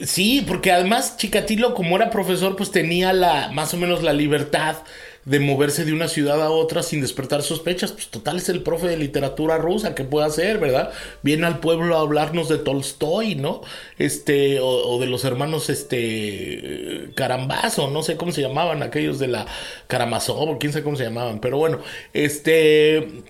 sí, 0.05 0.45
porque 0.47 0.71
además 0.71 1.17
Chikatilo, 1.17 1.73
como 1.73 1.95
era 1.95 2.11
profesor, 2.11 2.55
pues 2.55 2.71
tenía 2.71 3.13
la, 3.13 3.51
más 3.51 3.73
o 3.73 3.77
menos 3.77 4.03
la 4.03 4.13
libertad 4.13 4.77
de 5.25 5.39
moverse 5.39 5.85
de 5.85 5.93
una 5.93 6.07
ciudad 6.07 6.41
a 6.41 6.49
otra 6.49 6.83
sin 6.83 7.01
despertar 7.01 7.43
sospechas. 7.43 7.91
Pues 7.91 8.07
total 8.07 8.37
es 8.37 8.49
el 8.49 8.63
profe 8.63 8.87
de 8.87 8.97
literatura 8.97 9.57
rusa, 9.57 9.95
que 9.95 10.03
puede 10.03 10.25
hacer, 10.27 10.57
verdad? 10.59 10.91
Viene 11.21 11.45
al 11.45 11.59
pueblo 11.59 11.97
a 11.97 12.01
hablarnos 12.01 12.49
de 12.49 12.57
Tolstoy, 12.57 13.35
¿no? 13.35 13.61
Este, 13.97 14.59
o, 14.61 14.99
de 14.99 15.07
los 15.07 15.25
hermanos, 15.25 15.69
este, 15.69 17.09
Carambazo, 17.15 17.89
no 17.89 18.03
sé 18.03 18.17
cómo 18.17 18.31
se 18.31 18.41
llamaban, 18.41 18.83
aquellos 18.83 19.19
de 19.19 19.27
la 19.27 19.45
Karamazov, 19.87 20.57
quién 20.57 20.73
sabe 20.73 20.83
cómo 20.83 20.95
se 20.95 21.03
llamaban, 21.03 21.39
pero 21.39 21.57
bueno, 21.57 21.79
este, 22.13 23.23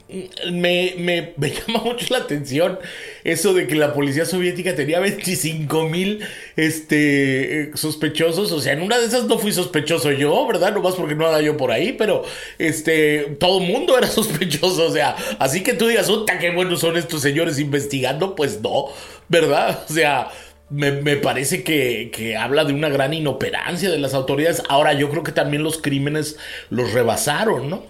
me, 0.52 0.96
me, 0.98 1.34
me 1.38 1.50
llama 1.52 1.84
mucho 1.84 2.08
la 2.10 2.20
atención 2.20 2.80
eso 3.24 3.54
de 3.54 3.68
que 3.68 3.76
la 3.76 3.94
policía 3.94 4.26
soviética 4.26 4.76
tenía 4.76 5.00
25 5.00 5.90
mil, 5.90 6.20
este, 6.56 7.72
sospechosos, 7.76 8.52
o 8.52 8.60
sea, 8.60 8.74
en 8.74 8.82
una 8.82 9.00
de 9.00 9.06
esas 9.06 9.26
no 9.26 9.38
fui 9.38 9.52
sospechoso 9.52 10.12
yo, 10.12 10.48
¿verdad? 10.48 10.74
No 10.74 10.82
más 10.82 10.96
porque 10.96 11.16
no 11.16 11.28
era 11.28 11.42
yo 11.42 11.58
por 11.58 11.72
ahí 11.72 11.94
pero 11.94 12.24
este, 12.58 13.38
todo 13.40 13.60
mundo 13.60 13.98
era 13.98 14.08
sospechoso, 14.12 14.88
o 14.88 14.92
sea, 14.92 15.16
así 15.40 15.62
que 15.62 15.74
tú 15.74 15.88
digas, 15.88 16.08
puta, 16.08 16.40
qué 16.40 16.52
buenos 16.52 16.80
son 16.80 16.98
estos 16.98 17.22
señores 17.22 17.60
investigando, 17.60 18.36
pues 18.36 18.62
no, 18.62 18.88
¿verdad? 19.30 19.86
O 19.92 19.94
sea, 19.94 20.30
me, 20.72 21.18
parece 21.18 21.64
que, 21.64 22.38
habla 22.38 22.64
de 22.64 22.74
una 22.74 22.90
gran 22.90 23.14
inoperancia 23.14 23.92
de 23.92 23.98
las 24.00 24.14
autoridades. 24.14 24.64
Ahora, 24.70 24.94
yo 24.94 25.10
creo 25.10 25.24
que 25.24 25.34
también 25.34 25.64
los 25.64 25.78
crímenes 25.78 26.38
los 26.70 26.94
rebasaron, 26.94 27.70
¿no? 27.70 27.84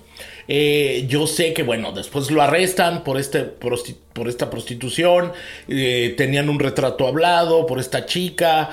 Eh, 0.54 1.06
yo 1.08 1.28
sé 1.28 1.54
que, 1.54 1.64
bueno, 1.64 1.94
después 1.94 2.30
lo 2.30 2.42
arrestan 2.42 3.06
por, 3.06 3.18
este 3.18 3.44
por 3.44 4.28
esta 4.28 4.50
prostitución, 4.50 5.32
eh, 5.70 6.14
tenían 6.18 6.50
un 6.50 6.60
retrato 6.60 7.08
hablado 7.08 7.66
por 7.66 7.80
esta 7.80 8.06
chica, 8.06 8.70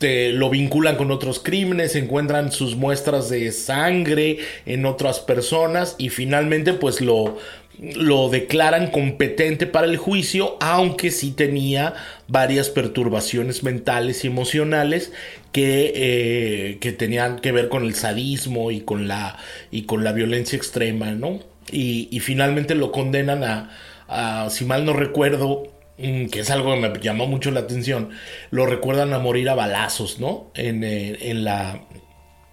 lo 0.00 0.50
vinculan 0.50 0.96
con 0.96 1.12
otros 1.12 1.38
crímenes, 1.38 1.94
encuentran 1.94 2.50
sus 2.50 2.74
muestras 2.74 3.28
de 3.28 3.52
sangre 3.52 4.38
en 4.66 4.84
otras 4.86 5.20
personas 5.20 5.94
y 5.98 6.08
finalmente 6.08 6.72
pues 6.72 7.00
lo, 7.00 7.38
lo 7.78 8.28
declaran 8.28 8.90
competente 8.90 9.68
para 9.68 9.86
el 9.86 9.98
juicio, 9.98 10.56
aunque 10.60 11.12
sí 11.12 11.30
tenía 11.30 11.94
varias 12.26 12.70
perturbaciones 12.70 13.62
mentales 13.62 14.24
y 14.24 14.26
emocionales 14.26 15.12
que, 15.52 15.92
eh, 15.94 16.78
que 16.80 16.92
tenían 16.92 17.38
que 17.40 17.52
ver 17.52 17.68
con 17.68 17.84
el 17.84 17.94
sadismo 17.94 18.70
y 18.70 18.82
con 18.82 19.08
la, 19.08 19.38
y 19.70 19.82
con 19.82 20.04
la 20.04 20.12
violencia 20.12 20.56
extrema, 20.56 21.12
¿no? 21.12 21.40
Y, 21.72 22.08
y 22.10 22.20
finalmente 22.20 22.74
lo 22.74 22.92
condenan 22.92 23.44
a, 23.44 23.70
a, 24.08 24.50
si 24.50 24.64
mal 24.64 24.84
no 24.84 24.92
recuerdo, 24.92 25.70
Mm, 26.00 26.26
que 26.28 26.40
es 26.40 26.50
algo 26.50 26.72
que 26.74 26.80
me 26.80 26.98
llamó 27.00 27.26
mucho 27.26 27.50
la 27.50 27.60
atención, 27.60 28.10
lo 28.50 28.64
recuerdan 28.64 29.12
a 29.12 29.18
morir 29.18 29.50
a 29.50 29.54
balazos, 29.54 30.18
¿no? 30.18 30.50
En, 30.54 30.82
eh, 30.84 31.30
en 31.30 31.44
la... 31.44 31.82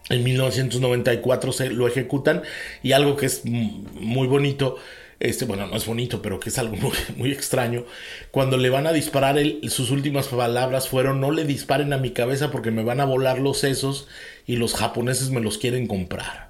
En 0.10 0.24
1994 0.24 1.52
se 1.52 1.70
lo 1.70 1.86
ejecutan 1.88 2.42
y 2.82 2.94
algo 2.94 3.18
que 3.18 3.26
es 3.26 3.44
muy 3.46 4.26
bonito, 4.28 4.78
este, 5.20 5.46
bueno, 5.46 5.66
no 5.68 5.76
es 5.76 5.86
bonito, 5.86 6.22
pero 6.22 6.40
que 6.40 6.50
es 6.50 6.58
algo 6.58 6.78
muy, 7.16 7.32
extraño, 7.32 7.86
cuando 8.32 8.58
le 8.58 8.70
van 8.70 8.88
a 8.88 8.94
disparar, 8.94 9.38
sus 9.70 9.92
últimas 9.92 10.28
palabras 10.28 10.88
fueron, 10.90 11.20
no 11.20 11.32
le 11.32 11.46
disparen 11.46 11.94
a 11.94 11.98
mi 11.98 12.12
cabeza 12.12 12.52
porque 12.52 12.72
me 12.72 12.84
van 12.84 13.00
a 13.00 13.06
volar 13.06 13.40
los 13.40 13.58
sesos 13.60 14.08
y 14.46 14.58
los 14.58 14.76
japoneses 14.76 15.30
me 15.30 15.42
los 15.42 15.58
quieren 15.58 15.88
comprar. 15.88 16.48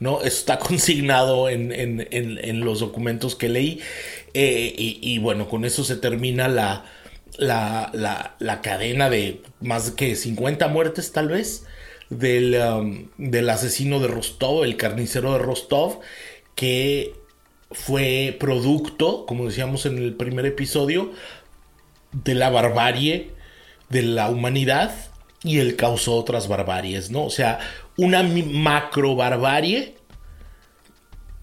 ¿no? 0.00 0.22
Está 0.22 0.58
consignado 0.60 1.48
en, 1.48 1.72
en, 1.72 2.06
en, 2.10 2.60
los 2.60 2.80
documentos 2.80 3.34
que 3.34 3.48
leí. 3.48 3.80
Eh, 4.34 4.74
y, 4.76 5.18
bueno, 5.18 5.48
con 5.48 5.64
eso 5.64 5.84
se 5.84 5.96
termina 5.96 6.48
la, 6.48 6.84
la, 7.38 8.36
la, 8.38 8.60
cadena 8.60 9.10
de 9.10 9.42
más 9.60 9.90
que 9.92 10.14
50 10.14 10.68
muertes 10.68 11.12
tal 11.12 11.28
vez 11.28 11.64
del, 12.10 12.54
um, 12.54 13.08
del 13.16 13.50
asesino 13.50 14.00
de 14.00 14.08
Rostov, 14.08 14.64
el 14.64 14.76
carnicero 14.76 15.32
de 15.32 15.38
Rostov, 15.38 16.00
que 16.58 17.14
fue 17.70 18.36
producto, 18.40 19.26
como 19.26 19.46
decíamos 19.46 19.86
en 19.86 19.96
el 19.96 20.14
primer 20.14 20.44
episodio, 20.44 21.12
de 22.10 22.34
la 22.34 22.50
barbarie 22.50 23.30
de 23.90 24.02
la 24.02 24.28
humanidad 24.28 24.92
y 25.44 25.60
él 25.60 25.76
causó 25.76 26.16
otras 26.16 26.48
barbaries, 26.48 27.12
¿no? 27.12 27.24
O 27.24 27.30
sea, 27.30 27.60
una 27.96 28.24
macro 28.24 29.14
barbarie 29.14 29.94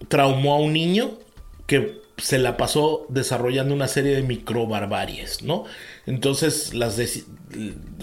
traumó 0.08 0.56
a 0.56 0.58
un 0.58 0.74
niño 0.74 1.18
que 1.66 2.02
se 2.18 2.36
la 2.36 2.58
pasó 2.58 3.06
desarrollando 3.08 3.72
una 3.72 3.88
serie 3.88 4.14
de 4.14 4.22
micro 4.22 4.66
barbaries, 4.66 5.40
¿no? 5.40 5.64
Entonces, 6.04 6.74
las 6.74 7.00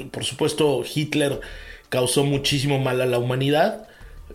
por 0.09 0.23
supuesto, 0.23 0.83
Hitler 0.83 1.41
causó 1.89 2.23
muchísimo 2.23 2.79
mal 2.79 3.01
a 3.01 3.05
la 3.05 3.19
humanidad 3.19 3.87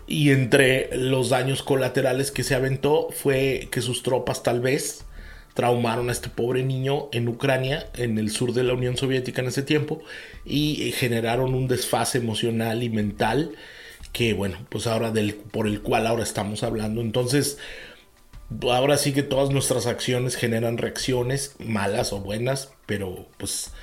y 0.09 0.31
entre 0.31 0.89
los 0.97 1.29
daños 1.29 1.61
colaterales 1.61 2.31
que 2.31 2.43
se 2.43 2.55
aventó 2.55 3.09
fue 3.11 3.67
que 3.71 3.81
sus 3.81 4.01
tropas 4.01 4.41
tal 4.41 4.59
vez 4.59 5.05
traumaron 5.53 6.09
a 6.09 6.11
este 6.11 6.29
pobre 6.29 6.63
niño 6.63 7.09
en 7.11 7.27
Ucrania, 7.27 7.87
en 7.95 8.17
el 8.17 8.31
sur 8.31 8.53
de 8.53 8.63
la 8.63 8.73
Unión 8.73 8.97
Soviética 8.97 9.41
en 9.41 9.49
ese 9.49 9.61
tiempo, 9.61 10.01
y 10.45 10.93
generaron 10.93 11.53
un 11.53 11.67
desfase 11.67 12.17
emocional 12.17 12.81
y 12.81 12.89
mental 12.89 13.51
que 14.11 14.33
bueno, 14.33 14.57
pues 14.69 14.87
ahora 14.87 15.11
del, 15.11 15.35
por 15.35 15.67
el 15.67 15.81
cual 15.81 16.07
ahora 16.07 16.23
estamos 16.23 16.63
hablando. 16.63 17.01
Entonces, 17.01 17.59
ahora 18.63 18.97
sí 18.97 19.13
que 19.13 19.21
todas 19.21 19.51
nuestras 19.51 19.85
acciones 19.85 20.35
generan 20.35 20.79
reacciones, 20.79 21.55
malas 21.59 22.13
o 22.13 22.19
buenas, 22.19 22.71
pero 22.87 23.27
pues 23.37 23.73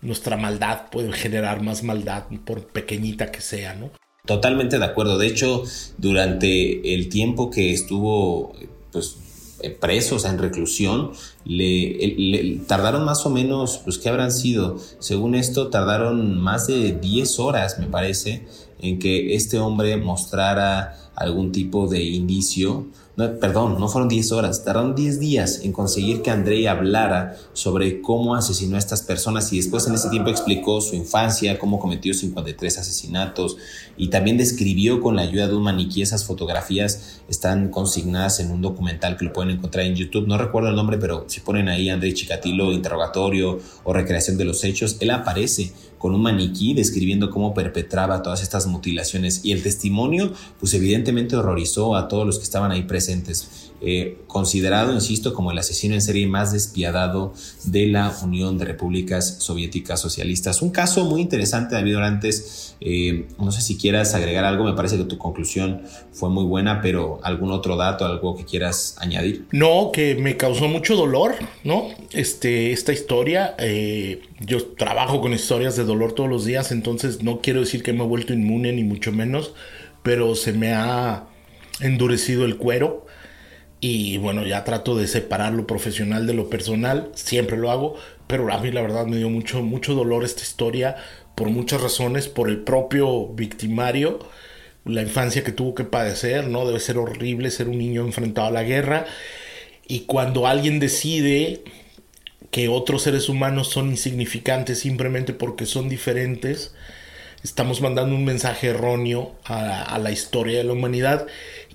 nuestra 0.00 0.36
maldad 0.36 0.90
puede 0.90 1.12
generar 1.12 1.62
más 1.62 1.84
maldad, 1.84 2.24
por 2.44 2.66
pequeñita 2.66 3.30
que 3.30 3.40
sea, 3.40 3.74
¿no? 3.74 3.92
Totalmente 4.28 4.78
de 4.78 4.84
acuerdo. 4.84 5.16
De 5.16 5.26
hecho, 5.26 5.62
durante 5.96 6.94
el 6.94 7.08
tiempo 7.08 7.48
que 7.48 7.72
estuvo, 7.72 8.52
pues 8.92 9.16
eh, 9.62 9.70
presos 9.70 10.26
en 10.26 10.36
reclusión, 10.36 11.12
le, 11.46 12.60
tardaron 12.66 13.06
más 13.06 13.24
o 13.24 13.30
menos, 13.30 13.80
pues 13.82 13.96
¿qué 13.96 14.10
habrán 14.10 14.30
sido? 14.30 14.76
Según 14.98 15.34
esto, 15.34 15.68
tardaron 15.68 16.38
más 16.38 16.66
de 16.66 16.92
10 16.92 17.38
horas, 17.38 17.78
me 17.78 17.86
parece, 17.86 18.46
en 18.80 18.98
que 18.98 19.34
este 19.34 19.58
hombre 19.58 19.96
mostrara 19.96 21.10
algún 21.16 21.50
tipo 21.50 21.88
de 21.88 22.02
indicio 22.02 22.86
perdón, 23.26 23.80
no 23.80 23.88
fueron 23.88 24.08
10 24.08 24.30
horas, 24.30 24.64
tardaron 24.64 24.94
10 24.94 25.18
días 25.18 25.60
en 25.64 25.72
conseguir 25.72 26.22
que 26.22 26.30
Andrei 26.30 26.66
hablara 26.66 27.36
sobre 27.52 28.00
cómo 28.00 28.36
asesinó 28.36 28.76
a 28.76 28.78
estas 28.78 29.02
personas 29.02 29.52
y 29.52 29.56
después 29.56 29.88
en 29.88 29.94
ese 29.94 30.08
tiempo 30.08 30.30
explicó 30.30 30.80
su 30.80 30.94
infancia, 30.94 31.58
cómo 31.58 31.80
cometió 31.80 32.14
53 32.14 32.78
asesinatos 32.78 33.56
y 33.96 34.08
también 34.08 34.36
describió 34.36 35.00
con 35.00 35.16
la 35.16 35.22
ayuda 35.22 35.48
de 35.48 35.56
un 35.56 35.64
maniquí 35.64 36.00
esas 36.00 36.24
fotografías 36.24 37.20
están 37.28 37.70
consignadas 37.70 38.38
en 38.38 38.52
un 38.52 38.62
documental 38.62 39.16
que 39.16 39.24
lo 39.24 39.32
pueden 39.32 39.56
encontrar 39.56 39.86
en 39.86 39.96
YouTube, 39.96 40.28
no 40.28 40.38
recuerdo 40.38 40.68
el 40.68 40.76
nombre, 40.76 40.96
pero 40.98 41.24
si 41.26 41.40
ponen 41.40 41.68
ahí 41.68 41.90
Andrei 41.90 42.14
Chikatilo 42.14 42.72
interrogatorio 42.72 43.58
o 43.82 43.92
recreación 43.92 44.36
de 44.36 44.44
los 44.44 44.62
hechos, 44.62 44.96
él 45.00 45.10
aparece 45.10 45.72
con 45.98 46.14
un 46.14 46.22
maniquí 46.22 46.74
describiendo 46.74 47.30
cómo 47.30 47.54
perpetraba 47.54 48.22
todas 48.22 48.42
estas 48.42 48.66
mutilaciones 48.66 49.44
y 49.44 49.52
el 49.52 49.62
testimonio 49.62 50.32
pues 50.58 50.74
evidentemente 50.74 51.36
horrorizó 51.36 51.96
a 51.96 52.08
todos 52.08 52.26
los 52.26 52.38
que 52.38 52.44
estaban 52.44 52.70
ahí 52.70 52.82
presentes. 52.82 53.67
Eh, 53.80 54.18
considerado, 54.26 54.92
insisto, 54.92 55.32
como 55.32 55.52
el 55.52 55.58
asesino 55.58 55.94
en 55.94 56.02
serie 56.02 56.26
más 56.26 56.52
despiadado 56.52 57.32
de 57.64 57.86
la 57.86 58.12
Unión 58.22 58.58
de 58.58 58.64
Repúblicas 58.64 59.36
Soviéticas 59.38 60.00
Socialistas. 60.00 60.62
Un 60.62 60.70
caso 60.70 61.04
muy 61.04 61.20
interesante, 61.20 61.76
David 61.76 61.96
Orantes. 61.96 62.76
Eh, 62.80 63.26
no 63.38 63.52
sé 63.52 63.60
si 63.60 63.76
quieras 63.76 64.14
agregar 64.14 64.44
algo, 64.44 64.64
me 64.64 64.72
parece 64.72 64.96
que 64.96 65.04
tu 65.04 65.16
conclusión 65.16 65.82
fue 66.12 66.28
muy 66.28 66.44
buena, 66.44 66.80
pero 66.80 67.20
algún 67.22 67.52
otro 67.52 67.76
dato, 67.76 68.04
algo 68.04 68.36
que 68.36 68.44
quieras 68.44 68.96
añadir. 68.98 69.46
No, 69.52 69.90
que 69.92 70.16
me 70.16 70.36
causó 70.36 70.66
mucho 70.66 70.96
dolor, 70.96 71.36
¿no? 71.62 71.88
Este, 72.12 72.72
esta 72.72 72.92
historia, 72.92 73.54
eh, 73.58 74.22
yo 74.40 74.64
trabajo 74.72 75.20
con 75.20 75.32
historias 75.32 75.76
de 75.76 75.84
dolor 75.84 76.12
todos 76.12 76.28
los 76.28 76.44
días, 76.44 76.72
entonces 76.72 77.22
no 77.22 77.40
quiero 77.40 77.60
decir 77.60 77.82
que 77.82 77.92
me 77.92 78.02
he 78.02 78.06
vuelto 78.06 78.32
inmune, 78.32 78.72
ni 78.72 78.82
mucho 78.82 79.12
menos, 79.12 79.52
pero 80.02 80.34
se 80.34 80.52
me 80.52 80.72
ha 80.72 81.26
endurecido 81.80 82.44
el 82.44 82.56
cuero 82.56 83.06
y 83.80 84.18
bueno, 84.18 84.44
ya 84.44 84.64
trato 84.64 84.96
de 84.96 85.06
separar 85.06 85.52
lo 85.52 85.66
profesional 85.66 86.26
de 86.26 86.34
lo 86.34 86.50
personal, 86.50 87.10
siempre 87.14 87.56
lo 87.56 87.70
hago, 87.70 87.96
pero 88.26 88.52
a 88.52 88.58
mí 88.58 88.70
la 88.72 88.82
verdad 88.82 89.06
me 89.06 89.16
dio 89.16 89.30
mucho, 89.30 89.62
mucho 89.62 89.94
dolor 89.94 90.24
esta 90.24 90.42
historia 90.42 90.96
por 91.34 91.50
muchas 91.50 91.80
razones, 91.80 92.26
por 92.26 92.48
el 92.48 92.58
propio 92.58 93.28
victimario, 93.28 94.18
la 94.84 95.02
infancia 95.02 95.44
que 95.44 95.52
tuvo 95.52 95.74
que 95.74 95.84
padecer, 95.84 96.48
¿no? 96.48 96.66
Debe 96.66 96.80
ser 96.80 96.98
horrible 96.98 97.52
ser 97.52 97.68
un 97.68 97.78
niño 97.78 98.04
enfrentado 98.04 98.48
a 98.48 98.50
la 98.50 98.64
guerra. 98.64 99.06
Y 99.86 100.00
cuando 100.00 100.48
alguien 100.48 100.80
decide 100.80 101.62
que 102.50 102.68
otros 102.68 103.02
seres 103.02 103.28
humanos 103.28 103.68
son 103.68 103.90
insignificantes 103.90 104.80
simplemente 104.80 105.32
porque 105.32 105.66
son 105.66 105.88
diferentes, 105.88 106.74
estamos 107.44 107.80
mandando 107.80 108.14
un 108.16 108.24
mensaje 108.24 108.68
erróneo 108.68 109.36
a, 109.44 109.98
la 109.98 110.10
historia 110.10 110.58
de 110.58 110.64
la 110.64 110.72
humanidad 110.72 111.26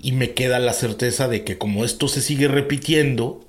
y 0.04 0.12
me 0.12 0.34
queda 0.34 0.58
la 0.58 0.74
certeza 0.74 1.28
de 1.28 1.44
que 1.44 1.56
como 1.56 1.82
esto 1.82 2.08
se 2.08 2.20
sigue 2.20 2.46
repitiendo, 2.46 3.42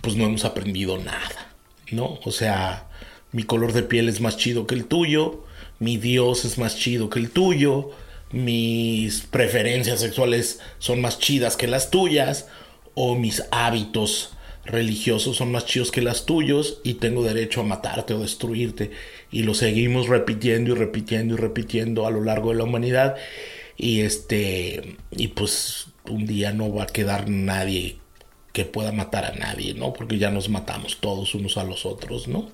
pues 0.00 0.16
no 0.16 0.24
hemos 0.24 0.44
aprendido 0.44 0.98
nada, 0.98 1.54
¿no? 1.92 2.18
O 2.24 2.32
sea, 2.32 2.88
mi 3.30 3.44
color 3.44 3.72
de 3.72 3.84
piel 3.84 4.08
es 4.08 4.20
más 4.20 4.36
chido 4.36 4.66
que 4.66 4.74
el 4.74 4.86
tuyo, 4.86 5.44
mi 5.78 5.98
Dios 5.98 6.44
es 6.44 6.58
más 6.58 6.76
chido 6.76 7.10
que 7.10 7.20
el 7.20 7.30
tuyo, 7.30 7.92
mis 8.32 9.20
preferencias 9.20 10.00
sexuales 10.00 10.58
son 10.80 11.00
más 11.00 11.20
chidas 11.20 11.56
que 11.56 11.68
las 11.68 11.92
tuyas, 11.92 12.48
o 12.94 13.14
mis 13.14 13.44
hábitos 13.52 14.32
religiosos 14.64 15.36
son 15.36 15.52
más 15.52 15.64
chidos 15.64 15.92
que 15.92 16.02
las 16.02 16.26
tuyos 16.26 16.80
y 16.82 16.94
tengo 16.94 17.22
derecho 17.22 17.60
a 17.60 17.64
matarte 17.64 18.14
o 18.14 18.18
destruirte. 18.18 18.90
Y 19.30 19.44
lo 19.44 19.54
seguimos 19.54 20.08
repitiendo 20.08 20.72
y 20.72 20.74
repitiendo 20.74 21.34
y 21.34 21.36
repitiendo 21.36 22.04
a 22.04 22.10
lo 22.10 22.24
largo 22.24 22.50
de 22.50 22.56
la 22.56 22.64
humanidad. 22.64 23.14
Y 23.76 24.00
este, 24.00 24.96
y 25.10 25.28
pues 25.28 25.88
un 26.08 26.26
día 26.26 26.52
no 26.52 26.72
va 26.72 26.84
a 26.84 26.86
quedar 26.86 27.28
nadie 27.28 27.98
que 28.52 28.64
pueda 28.64 28.90
matar 28.92 29.24
a 29.26 29.34
nadie, 29.34 29.74
¿no? 29.74 29.92
Porque 29.92 30.18
ya 30.18 30.30
nos 30.30 30.48
matamos 30.48 30.98
todos 31.00 31.34
unos 31.34 31.58
a 31.58 31.64
los 31.64 31.84
otros, 31.84 32.26
¿no? 32.26 32.50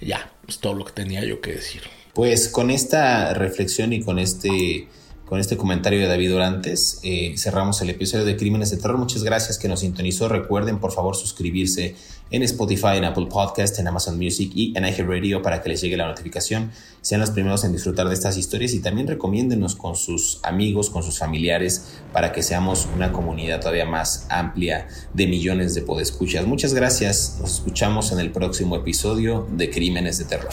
Ya, 0.00 0.32
es 0.46 0.58
todo 0.58 0.74
lo 0.74 0.84
que 0.84 0.92
tenía 0.92 1.24
yo 1.24 1.40
que 1.40 1.52
decir. 1.52 1.82
Pues 2.12 2.48
con 2.48 2.70
esta 2.70 3.34
reflexión 3.34 3.92
y 3.92 4.00
con 4.00 4.20
este 4.20 4.86
con 5.26 5.40
este 5.40 5.56
comentario 5.56 6.00
de 6.00 6.06
David 6.06 6.34
Orantes 6.34 7.00
eh, 7.02 7.34
cerramos 7.36 7.80
el 7.80 7.90
episodio 7.90 8.24
de 8.24 8.36
Crímenes 8.36 8.70
de 8.70 8.76
Terror. 8.76 8.98
Muchas 8.98 9.22
gracias 9.22 9.58
que 9.58 9.68
nos 9.68 9.80
sintonizó. 9.80 10.28
Recuerden 10.28 10.78
por 10.78 10.92
favor 10.92 11.16
suscribirse 11.16 11.96
en 12.30 12.42
Spotify, 12.42 12.96
en 12.96 13.04
Apple 13.04 13.26
Podcast, 13.26 13.78
en 13.78 13.86
Amazon 13.86 14.18
Music 14.18 14.50
y 14.54 14.76
en 14.76 14.84
Radio 15.08 15.40
para 15.40 15.62
que 15.62 15.68
les 15.68 15.80
llegue 15.80 15.96
la 15.96 16.06
notificación. 16.06 16.72
Sean 17.00 17.20
los 17.20 17.30
primeros 17.30 17.64
en 17.64 17.72
disfrutar 17.72 18.08
de 18.08 18.14
estas 18.14 18.36
historias 18.36 18.74
y 18.74 18.80
también 18.80 19.06
recomiéndenos 19.06 19.76
con 19.76 19.96
sus 19.96 20.40
amigos, 20.42 20.90
con 20.90 21.02
sus 21.02 21.18
familiares 21.18 21.98
para 22.12 22.32
que 22.32 22.42
seamos 22.42 22.88
una 22.94 23.12
comunidad 23.12 23.60
todavía 23.60 23.86
más 23.86 24.26
amplia 24.30 24.88
de 25.12 25.26
millones 25.26 25.74
de 25.74 25.82
podescuchas. 25.82 26.46
Muchas 26.46 26.74
gracias. 26.74 27.38
Nos 27.40 27.54
escuchamos 27.54 28.12
en 28.12 28.20
el 28.20 28.30
próximo 28.30 28.76
episodio 28.76 29.46
de 29.50 29.70
Crímenes 29.70 30.18
de 30.18 30.24
Terror. 30.24 30.52